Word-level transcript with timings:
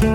Hallo 0.00 0.06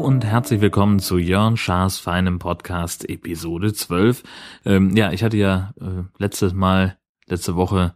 und 0.00 0.24
herzlich 0.24 0.62
willkommen 0.62 1.00
zu 1.00 1.18
Jörn 1.18 1.58
Schaas 1.58 1.98
feinem 1.98 2.38
Podcast 2.38 3.06
Episode 3.10 3.74
12. 3.74 4.22
Ähm, 4.64 4.96
ja, 4.96 5.12
ich 5.12 5.22
hatte 5.22 5.36
ja 5.36 5.74
äh, 5.78 6.04
letztes 6.16 6.54
Mal, 6.54 6.96
letzte 7.26 7.54
Woche 7.54 7.94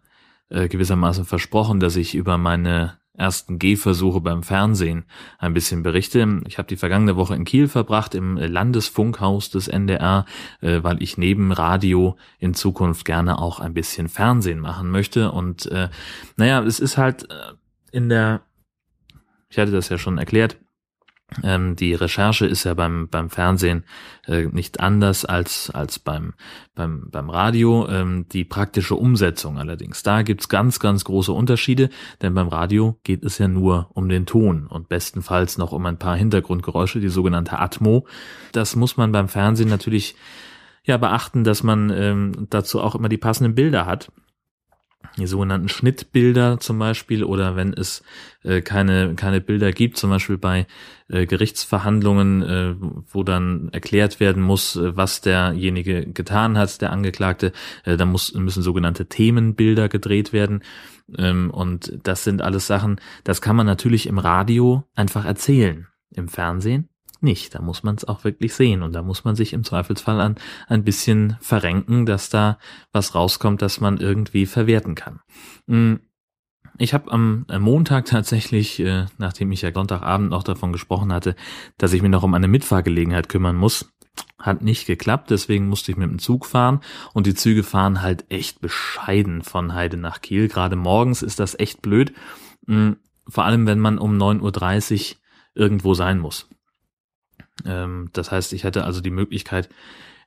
äh, 0.50 0.68
gewissermaßen 0.68 1.24
versprochen, 1.24 1.80
dass 1.80 1.96
ich 1.96 2.14
über 2.14 2.36
meine 2.36 2.97
ersten 3.18 3.58
Gehversuche 3.58 4.20
beim 4.20 4.42
Fernsehen 4.42 5.04
ein 5.38 5.52
bisschen 5.52 5.82
berichte. 5.82 6.40
Ich 6.46 6.58
habe 6.58 6.68
die 6.68 6.76
vergangene 6.76 7.16
Woche 7.16 7.34
in 7.34 7.44
Kiel 7.44 7.68
verbracht, 7.68 8.14
im 8.14 8.36
Landesfunkhaus 8.36 9.50
des 9.50 9.68
NDR, 9.68 10.24
äh, 10.60 10.82
weil 10.82 11.02
ich 11.02 11.18
neben 11.18 11.52
Radio 11.52 12.16
in 12.38 12.54
Zukunft 12.54 13.04
gerne 13.04 13.38
auch 13.38 13.60
ein 13.60 13.74
bisschen 13.74 14.08
Fernsehen 14.08 14.60
machen 14.60 14.90
möchte. 14.90 15.32
Und 15.32 15.66
äh, 15.66 15.88
naja, 16.36 16.62
es 16.62 16.80
ist 16.80 16.96
halt 16.96 17.30
äh, 17.30 17.54
in 17.90 18.08
der, 18.08 18.42
ich 19.50 19.58
hatte 19.58 19.72
das 19.72 19.88
ja 19.88 19.98
schon 19.98 20.18
erklärt, 20.18 20.58
ähm, 21.42 21.76
die 21.76 21.94
Recherche 21.94 22.46
ist 22.46 22.64
ja 22.64 22.72
beim, 22.72 23.08
beim 23.08 23.28
Fernsehen 23.28 23.84
äh, 24.26 24.46
nicht 24.46 24.80
anders 24.80 25.26
als, 25.26 25.68
als 25.70 25.98
beim, 25.98 26.32
beim, 26.74 27.10
beim 27.10 27.28
Radio. 27.28 27.86
Ähm, 27.88 28.26
die 28.32 28.44
praktische 28.44 28.94
Umsetzung 28.94 29.58
allerdings, 29.58 30.02
da 30.02 30.22
gibt's 30.22 30.48
ganz, 30.48 30.80
ganz 30.80 31.04
große 31.04 31.32
Unterschiede, 31.32 31.90
denn 32.22 32.34
beim 32.34 32.48
Radio 32.48 32.98
geht 33.04 33.24
es 33.24 33.38
ja 33.38 33.46
nur 33.46 33.90
um 33.92 34.08
den 34.08 34.24
Ton 34.24 34.66
und 34.66 34.88
bestenfalls 34.88 35.58
noch 35.58 35.72
um 35.72 35.84
ein 35.84 35.98
paar 35.98 36.16
Hintergrundgeräusche, 36.16 36.98
die 36.98 37.08
sogenannte 37.08 37.58
Atmo. 37.58 38.06
Das 38.52 38.74
muss 38.74 38.96
man 38.96 39.12
beim 39.12 39.28
Fernsehen 39.28 39.68
natürlich 39.68 40.16
ja 40.84 40.96
beachten, 40.96 41.44
dass 41.44 41.62
man 41.62 41.90
ähm, 41.90 42.46
dazu 42.48 42.80
auch 42.80 42.94
immer 42.94 43.10
die 43.10 43.18
passenden 43.18 43.54
Bilder 43.54 43.84
hat 43.84 44.10
die 45.16 45.26
sogenannten 45.26 45.68
Schnittbilder 45.68 46.60
zum 46.60 46.78
Beispiel 46.78 47.24
oder 47.24 47.56
wenn 47.56 47.72
es 47.72 48.02
äh, 48.42 48.60
keine, 48.60 49.14
keine 49.14 49.40
Bilder 49.40 49.72
gibt, 49.72 49.96
zum 49.96 50.10
Beispiel 50.10 50.38
bei 50.38 50.66
äh, 51.08 51.26
Gerichtsverhandlungen, 51.26 52.42
äh, 52.42 52.74
wo 53.12 53.22
dann 53.22 53.68
erklärt 53.72 54.20
werden 54.20 54.42
muss, 54.42 54.76
äh, 54.76 54.96
was 54.96 55.20
derjenige 55.20 56.06
getan 56.06 56.58
hat, 56.58 56.80
der 56.80 56.92
Angeklagte, 56.92 57.52
äh, 57.84 57.96
dann 57.96 58.10
muss, 58.10 58.34
müssen 58.34 58.62
sogenannte 58.62 59.06
Themenbilder 59.06 59.88
gedreht 59.88 60.32
werden. 60.32 60.62
Ähm, 61.16 61.50
und 61.50 61.98
das 62.02 62.24
sind 62.24 62.42
alles 62.42 62.66
Sachen, 62.66 63.00
das 63.24 63.40
kann 63.40 63.56
man 63.56 63.66
natürlich 63.66 64.06
im 64.06 64.18
Radio 64.18 64.84
einfach 64.94 65.24
erzählen. 65.24 65.86
Im 66.10 66.28
Fernsehen 66.28 66.88
nicht. 67.22 67.54
Da 67.54 67.62
muss 67.62 67.82
man 67.82 67.94
es 67.94 68.06
auch 68.06 68.24
wirklich 68.24 68.54
sehen 68.54 68.82
und 68.82 68.92
da 68.92 69.02
muss 69.02 69.24
man 69.24 69.36
sich 69.36 69.52
im 69.52 69.64
Zweifelsfall 69.64 70.20
an 70.20 70.36
ein 70.68 70.84
bisschen 70.84 71.36
verrenken, 71.40 72.06
dass 72.06 72.30
da 72.30 72.58
was 72.92 73.14
rauskommt, 73.14 73.62
dass 73.62 73.80
man 73.80 73.98
irgendwie 73.98 74.46
verwerten 74.46 74.94
kann. 74.94 75.20
Hm, 75.66 76.00
ich 76.78 76.94
habe 76.94 77.10
am 77.10 77.44
Montag 77.58 78.04
tatsächlich, 78.06 78.78
äh, 78.78 79.06
nachdem 79.18 79.50
ich 79.50 79.62
ja 79.62 79.72
Sonntagabend 79.72 80.30
noch 80.30 80.44
davon 80.44 80.72
gesprochen 80.72 81.12
hatte, 81.12 81.34
dass 81.76 81.92
ich 81.92 82.02
mich 82.02 82.10
noch 82.10 82.22
um 82.22 82.34
eine 82.34 82.46
Mitfahrgelegenheit 82.46 83.28
kümmern 83.28 83.56
muss, 83.56 83.92
hat 84.38 84.62
nicht 84.62 84.86
geklappt, 84.86 85.30
deswegen 85.30 85.68
musste 85.68 85.90
ich 85.90 85.98
mit 85.98 86.08
dem 86.08 86.20
Zug 86.20 86.46
fahren 86.46 86.80
und 87.12 87.26
die 87.26 87.34
Züge 87.34 87.64
fahren 87.64 88.02
halt 88.02 88.24
echt 88.30 88.60
bescheiden 88.60 89.42
von 89.42 89.74
Heide 89.74 89.96
nach 89.96 90.20
Kiel. 90.20 90.48
Gerade 90.48 90.76
morgens 90.76 91.22
ist 91.22 91.40
das 91.40 91.58
echt 91.58 91.82
blöd, 91.82 92.12
hm, 92.66 92.96
vor 93.28 93.44
allem 93.44 93.66
wenn 93.66 93.80
man 93.80 93.98
um 93.98 94.16
9.30 94.16 95.12
Uhr 95.12 95.16
irgendwo 95.54 95.94
sein 95.94 96.18
muss. 96.20 96.48
Ähm, 97.64 98.10
das 98.12 98.30
heißt, 98.30 98.52
ich 98.52 98.64
hätte 98.64 98.84
also 98.84 99.00
die 99.00 99.10
Möglichkeit, 99.10 99.68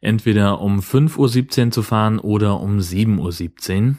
entweder 0.02 0.62
um 0.62 0.80
5.17 0.80 1.66
Uhr 1.66 1.72
zu 1.72 1.84
fahren 1.84 2.20
oder 2.20 2.60
um 2.60 2.80
7.17 2.80 3.90
Uhr, 3.90 3.96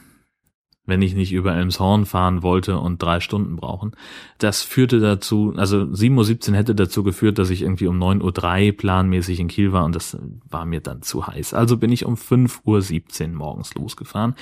wenn 0.84 1.00
ich 1.00 1.14
nicht 1.14 1.32
über 1.32 1.54
Elmshorn 1.54 2.06
fahren 2.06 2.42
wollte 2.42 2.78
und 2.78 3.00
drei 3.00 3.20
Stunden 3.20 3.54
brauchen. 3.54 3.92
Das 4.38 4.62
führte 4.62 4.98
dazu, 4.98 5.54
also 5.56 5.78
7.17 5.78 6.50
Uhr 6.50 6.56
hätte 6.56 6.74
dazu 6.74 7.04
geführt, 7.04 7.38
dass 7.38 7.50
ich 7.50 7.62
irgendwie 7.62 7.86
um 7.86 8.02
9.03 8.02 8.66
Uhr 8.66 8.76
planmäßig 8.76 9.38
in 9.38 9.48
Kiel 9.48 9.72
war 9.72 9.84
und 9.84 9.94
das 9.94 10.18
war 10.48 10.66
mir 10.66 10.80
dann 10.80 11.02
zu 11.02 11.26
heiß. 11.26 11.54
Also 11.54 11.76
bin 11.76 11.92
ich 11.92 12.04
um 12.04 12.14
5.17 12.14 13.22
Uhr 13.22 13.36
morgens 13.36 13.74
losgefahren. 13.74 14.34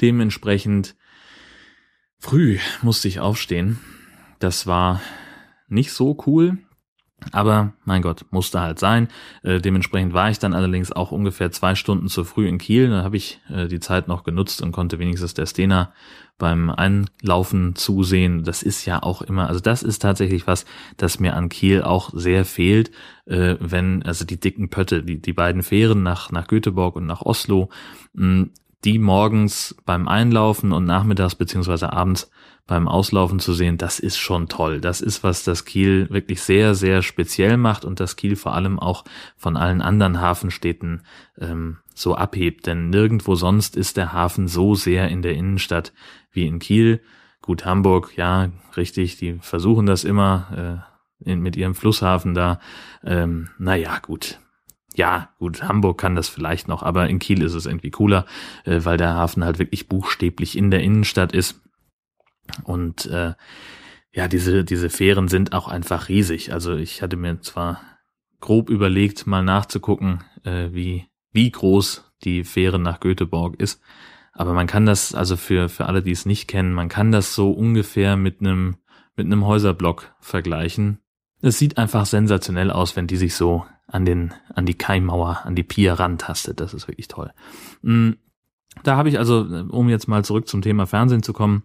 Dementsprechend 0.00 0.94
früh 2.18 2.58
musste 2.82 3.08
ich 3.08 3.18
aufstehen. 3.18 3.80
Das 4.38 4.68
war 4.68 5.00
nicht 5.66 5.92
so 5.92 6.16
cool. 6.26 6.58
Aber 7.32 7.72
mein 7.84 8.02
Gott, 8.02 8.26
musste 8.30 8.60
halt 8.60 8.78
sein. 8.78 9.08
Äh, 9.42 9.60
dementsprechend 9.60 10.12
war 10.12 10.30
ich 10.30 10.38
dann 10.38 10.54
allerdings 10.54 10.92
auch 10.92 11.10
ungefähr 11.10 11.50
zwei 11.50 11.74
Stunden 11.74 12.08
zu 12.08 12.24
früh 12.24 12.46
in 12.46 12.58
Kiel. 12.58 12.90
Da 12.90 13.02
habe 13.02 13.16
ich 13.16 13.40
äh, 13.50 13.66
die 13.66 13.80
Zeit 13.80 14.06
noch 14.06 14.22
genutzt 14.22 14.62
und 14.62 14.72
konnte 14.72 14.98
wenigstens 14.98 15.34
der 15.34 15.46
Stena 15.46 15.92
beim 16.38 16.70
Einlaufen 16.70 17.74
zusehen. 17.74 18.44
Das 18.44 18.62
ist 18.62 18.86
ja 18.86 19.02
auch 19.02 19.22
immer, 19.22 19.48
also 19.48 19.60
das 19.60 19.82
ist 19.82 20.00
tatsächlich 20.00 20.46
was, 20.46 20.64
das 20.96 21.18
mir 21.18 21.34
an 21.34 21.48
Kiel 21.48 21.82
auch 21.82 22.10
sehr 22.14 22.44
fehlt, 22.44 22.92
äh, 23.26 23.56
wenn, 23.58 24.04
also 24.04 24.24
die 24.24 24.38
dicken 24.38 24.70
Pötte, 24.70 25.02
die, 25.02 25.20
die 25.20 25.32
beiden 25.32 25.64
Fähren 25.64 26.04
nach, 26.04 26.30
nach 26.30 26.46
Göteborg 26.46 26.94
und 26.94 27.06
nach 27.06 27.22
Oslo, 27.22 27.68
mh, 28.14 28.46
die 28.84 29.00
morgens 29.00 29.76
beim 29.84 30.06
Einlaufen 30.06 30.70
und 30.72 30.84
nachmittags 30.84 31.34
beziehungsweise 31.34 31.92
abends 31.92 32.30
beim 32.68 32.86
Auslaufen 32.86 33.40
zu 33.40 33.54
sehen, 33.54 33.78
das 33.78 33.98
ist 33.98 34.18
schon 34.18 34.46
toll. 34.46 34.80
Das 34.80 35.00
ist 35.00 35.24
was, 35.24 35.42
das 35.42 35.64
Kiel 35.64 36.08
wirklich 36.10 36.42
sehr, 36.42 36.74
sehr 36.74 37.02
speziell 37.02 37.56
macht 37.56 37.84
und 37.84 37.98
das 37.98 38.14
Kiel 38.14 38.36
vor 38.36 38.54
allem 38.54 38.78
auch 38.78 39.04
von 39.36 39.56
allen 39.56 39.80
anderen 39.80 40.20
Hafenstädten 40.20 41.02
ähm, 41.40 41.78
so 41.94 42.14
abhebt. 42.14 42.66
Denn 42.66 42.90
nirgendwo 42.90 43.34
sonst 43.34 43.74
ist 43.74 43.96
der 43.96 44.12
Hafen 44.12 44.46
so 44.46 44.74
sehr 44.74 45.08
in 45.08 45.22
der 45.22 45.32
Innenstadt 45.32 45.94
wie 46.30 46.46
in 46.46 46.58
Kiel. 46.58 47.00
Gut, 47.40 47.64
Hamburg, 47.64 48.12
ja, 48.16 48.50
richtig, 48.76 49.16
die 49.16 49.38
versuchen 49.40 49.86
das 49.86 50.04
immer 50.04 50.84
äh, 51.24 51.30
in, 51.30 51.40
mit 51.40 51.56
ihrem 51.56 51.74
Flusshafen 51.74 52.34
da. 52.34 52.60
Ähm, 53.02 53.48
naja, 53.58 53.98
gut, 54.00 54.38
ja, 54.94 55.30
gut, 55.38 55.62
Hamburg 55.62 55.98
kann 55.98 56.16
das 56.16 56.28
vielleicht 56.28 56.68
noch, 56.68 56.82
aber 56.82 57.08
in 57.08 57.18
Kiel 57.18 57.42
ist 57.42 57.54
es 57.54 57.64
irgendwie 57.64 57.90
cooler, 57.90 58.26
äh, 58.64 58.80
weil 58.82 58.98
der 58.98 59.14
Hafen 59.14 59.42
halt 59.42 59.58
wirklich 59.58 59.88
buchstäblich 59.88 60.58
in 60.58 60.70
der 60.70 60.82
Innenstadt 60.82 61.32
ist. 61.32 61.62
Und 62.64 63.06
äh, 63.06 63.34
ja, 64.12 64.28
diese, 64.28 64.64
diese 64.64 64.90
Fähren 64.90 65.28
sind 65.28 65.52
auch 65.52 65.68
einfach 65.68 66.08
riesig. 66.08 66.52
Also 66.52 66.74
ich 66.76 67.02
hatte 67.02 67.16
mir 67.16 67.40
zwar 67.40 67.80
grob 68.40 68.70
überlegt, 68.70 69.26
mal 69.26 69.42
nachzugucken, 69.42 70.24
äh, 70.44 70.68
wie, 70.72 71.06
wie 71.32 71.50
groß 71.50 72.10
die 72.24 72.44
Fähre 72.44 72.78
nach 72.78 73.00
Göteborg 73.00 73.60
ist. 73.60 73.80
Aber 74.32 74.52
man 74.52 74.66
kann 74.66 74.86
das, 74.86 75.14
also 75.14 75.36
für, 75.36 75.68
für 75.68 75.86
alle, 75.86 76.02
die 76.02 76.12
es 76.12 76.26
nicht 76.26 76.48
kennen, 76.48 76.72
man 76.72 76.88
kann 76.88 77.12
das 77.12 77.34
so 77.34 77.50
ungefähr 77.50 78.16
mit 78.16 78.40
einem, 78.40 78.76
mit 79.16 79.26
einem 79.26 79.44
Häuserblock 79.44 80.14
vergleichen. 80.20 80.98
Es 81.40 81.58
sieht 81.58 81.78
einfach 81.78 82.06
sensationell 82.06 82.70
aus, 82.70 82.96
wenn 82.96 83.06
die 83.06 83.16
sich 83.16 83.34
so 83.34 83.66
an 83.86 84.04
den, 84.04 84.34
an 84.54 84.66
die 84.66 84.76
Keimmauer, 84.76 85.40
an 85.44 85.54
die 85.54 85.62
Pier 85.62 85.94
rantastet. 85.94 86.60
Das 86.60 86.74
ist 86.74 86.88
wirklich 86.88 87.08
toll. 87.08 87.32
Mm, 87.82 88.12
da 88.84 88.96
habe 88.96 89.08
ich 89.08 89.18
also, 89.18 89.40
um 89.70 89.88
jetzt 89.88 90.08
mal 90.08 90.24
zurück 90.24 90.46
zum 90.46 90.62
Thema 90.62 90.86
Fernsehen 90.86 91.22
zu 91.22 91.32
kommen, 91.32 91.64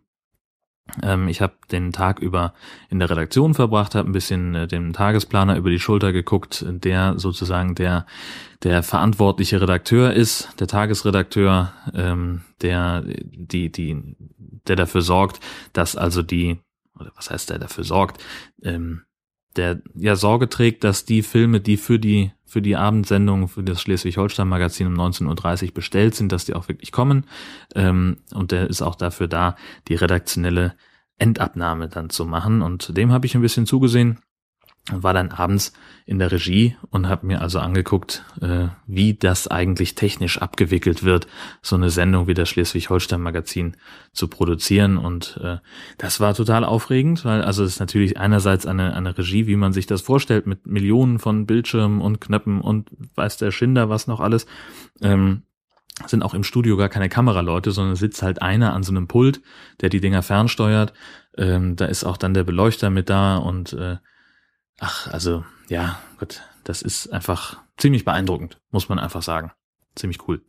ich 1.27 1.41
habe 1.41 1.53
den 1.71 1.91
Tag 1.91 2.19
über 2.19 2.53
in 2.89 2.99
der 2.99 3.09
Redaktion 3.09 3.53
verbracht, 3.53 3.95
habe 3.95 4.09
ein 4.09 4.13
bisschen 4.13 4.53
äh, 4.53 4.67
dem 4.67 4.93
Tagesplaner 4.93 5.57
über 5.57 5.69
die 5.69 5.79
Schulter 5.79 6.11
geguckt, 6.11 6.63
der 6.67 7.17
sozusagen 7.17 7.73
der 7.75 8.05
der 8.63 8.83
verantwortliche 8.83 9.61
Redakteur 9.61 10.13
ist, 10.13 10.49
der 10.59 10.67
Tagesredakteur, 10.67 11.73
ähm, 11.93 12.41
der 12.61 13.01
die 13.01 13.71
die 13.71 14.15
der 14.67 14.75
dafür 14.75 15.01
sorgt, 15.01 15.39
dass 15.71 15.95
also 15.95 16.21
die 16.21 16.59
oder 16.99 17.11
was 17.15 17.29
heißt 17.29 17.49
der 17.49 17.59
dafür 17.59 17.85
sorgt, 17.85 18.23
ähm, 18.61 19.03
der 19.55 19.81
ja 19.95 20.15
Sorge 20.15 20.49
trägt, 20.49 20.83
dass 20.83 21.05
die 21.05 21.21
Filme, 21.21 21.59
die 21.59 21.77
für 21.77 21.99
die 21.99 22.31
für 22.45 22.61
die 22.61 22.75
Abendsendung 22.75 23.47
für 23.47 23.63
das 23.63 23.81
Schleswig-Holstein-Magazin 23.81 24.85
um 24.85 24.93
19.30 24.93 25.67
Uhr 25.67 25.73
bestellt 25.73 26.13
sind, 26.13 26.31
dass 26.31 26.45
die 26.45 26.53
auch 26.53 26.67
wirklich 26.67 26.91
kommen. 26.91 27.25
Ähm, 27.73 28.17
und 28.31 28.51
der 28.51 28.69
ist 28.69 28.83
auch 28.83 28.93
dafür 28.93 29.27
da, 29.27 29.55
die 29.87 29.95
redaktionelle 29.95 30.75
Endabnahme 31.17 31.89
dann 31.89 32.11
zu 32.11 32.25
machen. 32.25 32.61
Und 32.61 32.95
dem 32.95 33.11
habe 33.11 33.25
ich 33.25 33.33
ein 33.33 33.41
bisschen 33.41 33.65
zugesehen 33.65 34.19
war 34.91 35.13
dann 35.13 35.31
abends 35.31 35.71
in 36.05 36.19
der 36.19 36.31
Regie 36.31 36.75
und 36.89 37.07
habe 37.07 37.25
mir 37.25 37.41
also 37.41 37.59
angeguckt, 37.59 38.25
äh, 38.41 38.67
wie 38.85 39.13
das 39.13 39.47
eigentlich 39.47 39.95
technisch 39.95 40.41
abgewickelt 40.41 41.03
wird, 41.03 41.27
so 41.61 41.77
eine 41.77 41.89
Sendung 41.89 42.27
wie 42.27 42.33
das 42.33 42.49
Schleswig-Holstein-Magazin 42.49 43.77
zu 44.11 44.27
produzieren. 44.27 44.97
Und 44.97 45.39
äh, 45.41 45.59
das 45.97 46.19
war 46.19 46.33
total 46.33 46.65
aufregend, 46.65 47.23
weil 47.23 47.41
also 47.43 47.63
es 47.63 47.73
ist 47.73 47.79
natürlich 47.79 48.17
einerseits 48.17 48.65
eine, 48.65 48.93
eine 48.93 49.17
Regie, 49.17 49.47
wie 49.47 49.55
man 49.55 49.71
sich 49.71 49.85
das 49.85 50.01
vorstellt, 50.01 50.47
mit 50.47 50.67
Millionen 50.67 51.19
von 51.19 51.45
Bildschirmen 51.45 52.01
und 52.01 52.19
Knöpfen 52.19 52.59
und 52.59 52.89
weiß 53.15 53.37
der 53.37 53.51
Schinder 53.51 53.87
was 53.87 54.07
noch 54.07 54.19
alles. 54.19 54.45
Ähm, 55.01 55.43
sind 56.07 56.23
auch 56.23 56.33
im 56.33 56.43
Studio 56.43 56.75
gar 56.75 56.89
keine 56.89 57.07
Kameraleute, 57.07 57.71
sondern 57.71 57.95
sitzt 57.95 58.21
halt 58.21 58.41
einer 58.41 58.73
an 58.73 58.83
so 58.83 58.91
einem 58.91 59.07
Pult, 59.07 59.41
der 59.79 59.89
die 59.89 60.01
Dinger 60.01 60.23
fernsteuert. 60.23 60.91
Ähm, 61.37 61.77
da 61.77 61.85
ist 61.85 62.03
auch 62.03 62.17
dann 62.17 62.33
der 62.33 62.43
Beleuchter 62.43 62.89
mit 62.89 63.09
da 63.09 63.37
und 63.37 63.73
äh, 63.73 63.97
ach, 64.83 65.07
also 65.07 65.45
ja, 65.69 65.99
Gott, 66.19 66.41
das 66.63 66.81
ist 66.81 67.07
einfach 67.07 67.57
ziemlich 67.77 68.05
beeindruckend, 68.05 68.59
muss 68.71 68.89
man 68.89 68.99
einfach 68.99 69.21
sagen. 69.21 69.51
ziemlich 69.95 70.27
cool. 70.27 70.41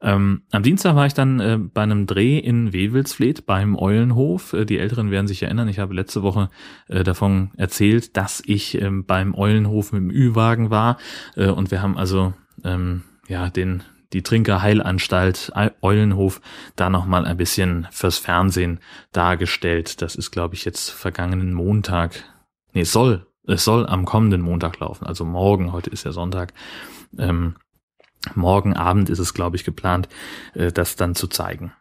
Ähm, 0.00 0.42
am 0.52 0.62
Dienstag 0.62 0.94
war 0.94 1.06
ich 1.06 1.14
dann 1.14 1.40
äh, 1.40 1.58
bei 1.58 1.82
einem 1.82 2.06
Dreh 2.06 2.38
in 2.38 2.72
Wewelsfleet 2.72 3.44
beim 3.44 3.76
Eulenhof. 3.76 4.52
Äh, 4.52 4.64
die 4.64 4.78
Älteren 4.78 5.10
werden 5.10 5.26
sich 5.26 5.42
erinnern, 5.42 5.68
ich 5.68 5.80
habe 5.80 5.94
letzte 5.94 6.22
Woche 6.22 6.48
äh, 6.88 7.02
davon 7.02 7.50
erzählt, 7.56 8.16
dass 8.16 8.42
ich 8.46 8.80
ähm, 8.80 9.04
beim 9.04 9.34
Eulenhof 9.34 9.92
mit 9.92 10.02
dem 10.02 10.10
Ü-Wagen 10.10 10.70
war. 10.70 10.98
Äh, 11.36 11.48
und 11.48 11.70
wir 11.70 11.82
haben 11.82 11.98
also 11.98 12.34
ähm, 12.62 13.02
ja 13.26 13.50
den 13.50 13.82
die 14.12 14.22
Trinkerheilanstalt 14.22 15.52
Eulenhof 15.82 16.40
da 16.76 16.88
nochmal 16.88 17.24
ein 17.24 17.36
bisschen 17.36 17.88
fürs 17.90 18.18
Fernsehen 18.18 18.78
dargestellt. 19.10 20.02
Das 20.02 20.14
ist, 20.14 20.30
glaube 20.30 20.54
ich, 20.54 20.64
jetzt 20.64 20.90
vergangenen 20.90 21.52
Montag. 21.52 22.22
Nee, 22.74 22.84
soll, 22.84 23.26
es 23.46 23.64
soll 23.64 23.86
am 23.86 24.04
kommenden 24.04 24.40
Montag 24.40 24.78
laufen, 24.80 25.06
also 25.06 25.24
morgen, 25.24 25.72
heute 25.72 25.90
ist 25.90 26.04
ja 26.04 26.12
Sonntag. 26.12 26.52
Ähm, 27.18 27.56
morgen 28.34 28.74
Abend 28.74 29.10
ist 29.10 29.18
es, 29.18 29.34
glaube 29.34 29.56
ich, 29.56 29.64
geplant, 29.64 30.08
äh, 30.54 30.72
das 30.72 30.96
dann 30.96 31.14
zu 31.14 31.28
zeigen. 31.28 31.72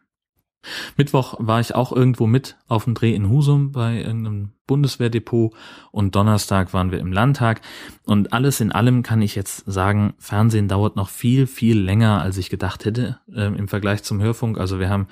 Mittwoch 0.95 1.35
war 1.39 1.59
ich 1.59 1.75
auch 1.75 1.91
irgendwo 1.91 2.25
mit 2.25 2.57
auf 2.67 2.85
dem 2.85 2.93
Dreh 2.93 3.13
in 3.13 3.29
Husum 3.29 3.73
bei 3.73 3.97
irgendeinem 3.97 4.53
Bundeswehrdepot 4.65 5.53
und 5.91 6.15
Donnerstag 6.15 6.73
waren 6.73 6.91
wir 6.91 6.99
im 6.99 7.11
Landtag 7.11 7.59
und 8.05 8.31
alles 8.31 8.61
in 8.61 8.71
allem 8.71 9.03
kann 9.03 9.21
ich 9.21 9.35
jetzt 9.35 9.69
sagen, 9.69 10.13
Fernsehen 10.19 10.69
dauert 10.69 10.95
noch 10.95 11.09
viel, 11.09 11.47
viel 11.47 11.77
länger, 11.77 12.21
als 12.21 12.37
ich 12.37 12.49
gedacht 12.49 12.85
hätte 12.85 13.19
äh, 13.33 13.47
im 13.47 13.67
Vergleich 13.67 14.03
zum 14.03 14.21
Hörfunk. 14.21 14.57
Also 14.57 14.79
wir 14.79 14.89
haben 14.89 15.07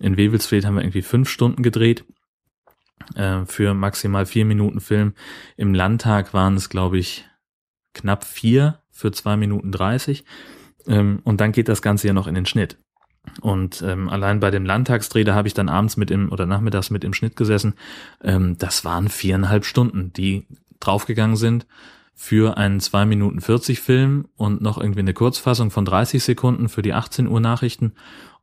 in 0.00 0.16
Wewelsfeld 0.16 0.64
haben 0.64 0.76
wir 0.76 0.82
irgendwie 0.82 1.02
fünf 1.02 1.28
Stunden 1.28 1.62
gedreht 1.62 2.04
äh, 3.14 3.44
für 3.46 3.74
maximal 3.74 4.26
vier 4.26 4.44
Minuten 4.44 4.80
Film. 4.80 5.14
Im 5.56 5.74
Landtag 5.74 6.34
waren 6.34 6.54
es, 6.54 6.68
glaube 6.68 6.98
ich, 6.98 7.24
knapp 7.92 8.24
vier 8.24 8.80
für 8.90 9.12
zwei 9.12 9.36
Minuten 9.36 9.72
dreißig. 9.72 10.24
Ähm, 10.86 11.20
und 11.24 11.40
dann 11.40 11.52
geht 11.52 11.68
das 11.68 11.82
Ganze 11.82 12.06
ja 12.06 12.12
noch 12.12 12.26
in 12.26 12.34
den 12.34 12.46
Schnitt. 12.46 12.78
Und 13.40 13.82
ähm, 13.82 14.08
allein 14.08 14.40
bei 14.40 14.50
dem 14.50 14.66
Landtagsdreh, 14.66 15.24
da 15.24 15.34
habe 15.34 15.48
ich 15.48 15.54
dann 15.54 15.68
abends 15.68 15.96
mit 15.96 16.10
im 16.10 16.30
oder 16.30 16.46
nachmittags 16.46 16.90
mit 16.90 17.04
im 17.04 17.14
Schnitt 17.14 17.36
gesessen. 17.36 17.74
Ähm, 18.22 18.58
das 18.58 18.84
waren 18.84 19.08
viereinhalb 19.08 19.64
Stunden, 19.64 20.12
die 20.12 20.46
draufgegangen 20.80 21.36
sind 21.36 21.66
für 22.14 22.56
einen 22.58 22.80
zwei 22.80 23.06
Minuten 23.06 23.40
40 23.40 23.80
Film 23.80 24.28
und 24.36 24.60
noch 24.60 24.78
irgendwie 24.78 25.00
eine 25.00 25.14
Kurzfassung 25.14 25.70
von 25.70 25.84
30 25.84 26.22
Sekunden 26.22 26.68
für 26.68 26.82
die 26.82 26.92
18 26.92 27.26
Uhr 27.26 27.40
Nachrichten 27.40 27.94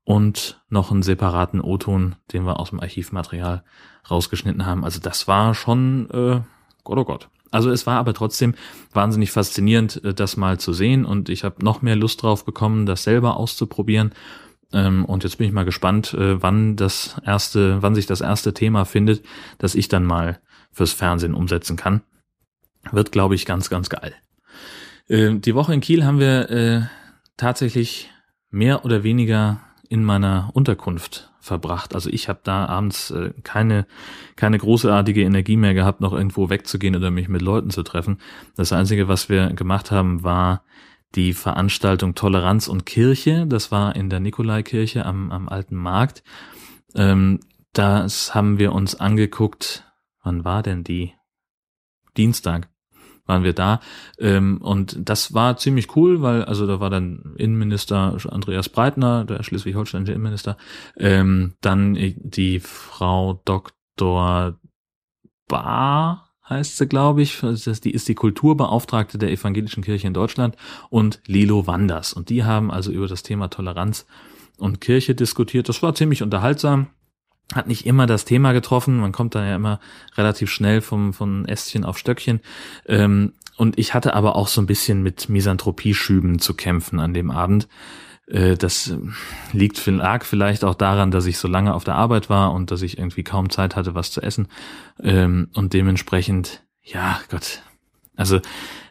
und 0.03 0.61
noch 0.69 0.91
einen 0.91 1.03
separaten 1.03 1.61
O-Ton, 1.61 2.15
den 2.33 2.45
wir 2.45 2.59
aus 2.59 2.71
dem 2.71 2.81
Archivmaterial 2.81 3.63
rausgeschnitten 4.09 4.65
haben. 4.65 4.83
Also 4.83 4.99
das 4.99 5.27
war 5.27 5.53
schon 5.53 6.09
äh, 6.11 6.41
Gott 6.83 6.97
oh 6.97 7.05
Gott. 7.05 7.29
Also 7.51 7.69
es 7.69 7.85
war 7.85 7.97
aber 7.97 8.13
trotzdem 8.13 8.55
wahnsinnig 8.93 9.31
faszinierend, 9.31 10.03
äh, 10.03 10.13
das 10.13 10.37
mal 10.37 10.59
zu 10.59 10.73
sehen 10.73 11.05
und 11.05 11.29
ich 11.29 11.43
habe 11.43 11.63
noch 11.63 11.81
mehr 11.81 11.95
Lust 11.95 12.23
drauf 12.23 12.45
bekommen, 12.45 12.85
das 12.85 13.03
selber 13.03 13.37
auszuprobieren 13.37 14.13
ähm, 14.73 15.05
und 15.05 15.23
jetzt 15.23 15.37
bin 15.37 15.47
ich 15.47 15.53
mal 15.53 15.65
gespannt, 15.65 16.13
äh, 16.13 16.41
wann 16.41 16.75
das 16.75 17.15
erste, 17.25 17.81
wann 17.81 17.95
sich 17.95 18.05
das 18.05 18.21
erste 18.21 18.53
Thema 18.53 18.85
findet, 18.85 19.23
das 19.57 19.75
ich 19.75 19.87
dann 19.87 20.05
mal 20.05 20.39
fürs 20.71 20.93
Fernsehen 20.93 21.33
umsetzen 21.33 21.75
kann. 21.75 22.01
Wird, 22.91 23.11
glaube 23.11 23.35
ich, 23.35 23.45
ganz, 23.45 23.69
ganz 23.69 23.89
geil. 23.89 24.13
Äh, 25.07 25.35
die 25.35 25.55
Woche 25.55 25.73
in 25.73 25.81
Kiel 25.81 26.05
haben 26.05 26.19
wir 26.19 26.49
äh, 26.49 26.81
tatsächlich 27.37 28.09
mehr 28.49 28.85
oder 28.85 29.03
weniger 29.03 29.61
in 29.89 30.03
meiner 30.03 30.49
Unterkunft 30.53 31.30
verbracht. 31.41 31.95
Also 31.95 32.09
ich 32.09 32.29
habe 32.29 32.39
da 32.43 32.65
abends 32.65 33.11
äh, 33.11 33.33
keine 33.43 33.85
keine 34.35 34.57
großartige 34.57 35.21
Energie 35.21 35.57
mehr 35.57 35.73
gehabt, 35.73 35.99
noch 35.99 36.13
irgendwo 36.13 36.49
wegzugehen 36.49 36.95
oder 36.95 37.11
mich 37.11 37.27
mit 37.27 37.41
Leuten 37.41 37.69
zu 37.69 37.83
treffen. 37.83 38.19
Das 38.55 38.71
einzige, 38.71 39.07
was 39.07 39.27
wir 39.27 39.47
gemacht 39.53 39.91
haben, 39.91 40.23
war 40.23 40.63
die 41.15 41.33
Veranstaltung 41.33 42.15
Toleranz 42.15 42.67
und 42.67 42.85
Kirche. 42.85 43.45
Das 43.47 43.71
war 43.71 43.95
in 43.95 44.09
der 44.09 44.19
Nikolaikirche 44.19 45.05
am, 45.05 45.31
am 45.31 45.49
Alten 45.49 45.75
Markt. 45.75 46.23
Ähm, 46.95 47.39
das 47.73 48.33
haben 48.35 48.59
wir 48.59 48.71
uns 48.71 48.95
angeguckt. 48.95 49.85
Wann 50.23 50.45
war 50.45 50.63
denn 50.63 50.83
die? 50.83 51.13
Dienstag 52.17 52.70
waren 53.25 53.43
wir 53.43 53.53
da. 53.53 53.79
Ähm, 54.19 54.59
und 54.61 54.97
das 54.99 55.33
war 55.33 55.57
ziemlich 55.57 55.95
cool, 55.95 56.21
weil 56.21 56.43
also 56.45 56.67
da 56.67 56.79
war 56.79 56.89
dann 56.89 57.33
Innenminister 57.37 58.17
Andreas 58.29 58.69
Breitner, 58.69 59.25
der 59.25 59.43
schleswig-holsteinische 59.43 60.13
Innenminister, 60.13 60.57
ähm, 60.97 61.53
dann 61.61 61.95
die 61.95 62.59
Frau 62.59 63.41
Dr. 63.45 64.57
Bar, 65.47 66.31
heißt 66.51 66.77
sie, 66.77 66.87
glaube 66.87 67.23
ich. 67.23 67.39
Die 67.39 67.91
ist 67.91 68.07
die 68.07 68.15
Kulturbeauftragte 68.15 69.17
der 69.17 69.31
Evangelischen 69.31 69.83
Kirche 69.83 70.07
in 70.07 70.13
Deutschland 70.13 70.55
und 70.89 71.21
Lilo 71.25 71.65
Wanders. 71.65 72.13
Und 72.13 72.29
die 72.29 72.43
haben 72.43 72.69
also 72.69 72.91
über 72.91 73.07
das 73.07 73.23
Thema 73.23 73.47
Toleranz 73.47 74.05
und 74.57 74.81
Kirche 74.81 75.15
diskutiert. 75.15 75.69
Das 75.69 75.81
war 75.81 75.95
ziemlich 75.95 76.21
unterhaltsam. 76.21 76.87
Hat 77.53 77.67
nicht 77.67 77.85
immer 77.85 78.05
das 78.05 78.25
Thema 78.25 78.53
getroffen. 78.53 78.99
Man 78.99 79.11
kommt 79.11 79.35
da 79.35 79.45
ja 79.45 79.55
immer 79.55 79.79
relativ 80.15 80.49
schnell 80.49 80.81
vom, 80.81 81.13
von 81.13 81.45
Ästchen 81.45 81.83
auf 81.83 81.97
Stöckchen. 81.97 82.39
Ähm, 82.85 83.33
und 83.57 83.77
ich 83.77 83.93
hatte 83.93 84.13
aber 84.13 84.35
auch 84.35 84.47
so 84.47 84.61
ein 84.61 84.67
bisschen 84.67 85.03
mit 85.03 85.29
Misanthropie-Schüben 85.29 86.39
zu 86.39 86.53
kämpfen 86.53 86.99
an 86.99 87.13
dem 87.13 87.29
Abend. 87.29 87.67
Äh, 88.27 88.55
das 88.55 88.95
liegt 89.51 89.85
lag 89.85 90.23
vielleicht 90.23 90.63
auch 90.63 90.75
daran, 90.75 91.11
dass 91.11 91.25
ich 91.25 91.37
so 91.37 91.47
lange 91.47 91.73
auf 91.73 91.83
der 91.83 91.95
Arbeit 91.95 92.29
war 92.29 92.53
und 92.53 92.71
dass 92.71 92.81
ich 92.81 92.97
irgendwie 92.97 93.23
kaum 93.23 93.49
Zeit 93.49 93.75
hatte, 93.75 93.93
was 93.95 94.11
zu 94.11 94.21
essen. 94.21 94.47
Ähm, 95.01 95.49
und 95.53 95.73
dementsprechend, 95.73 96.63
ja, 96.81 97.19
Gott. 97.29 97.61
Also 98.15 98.39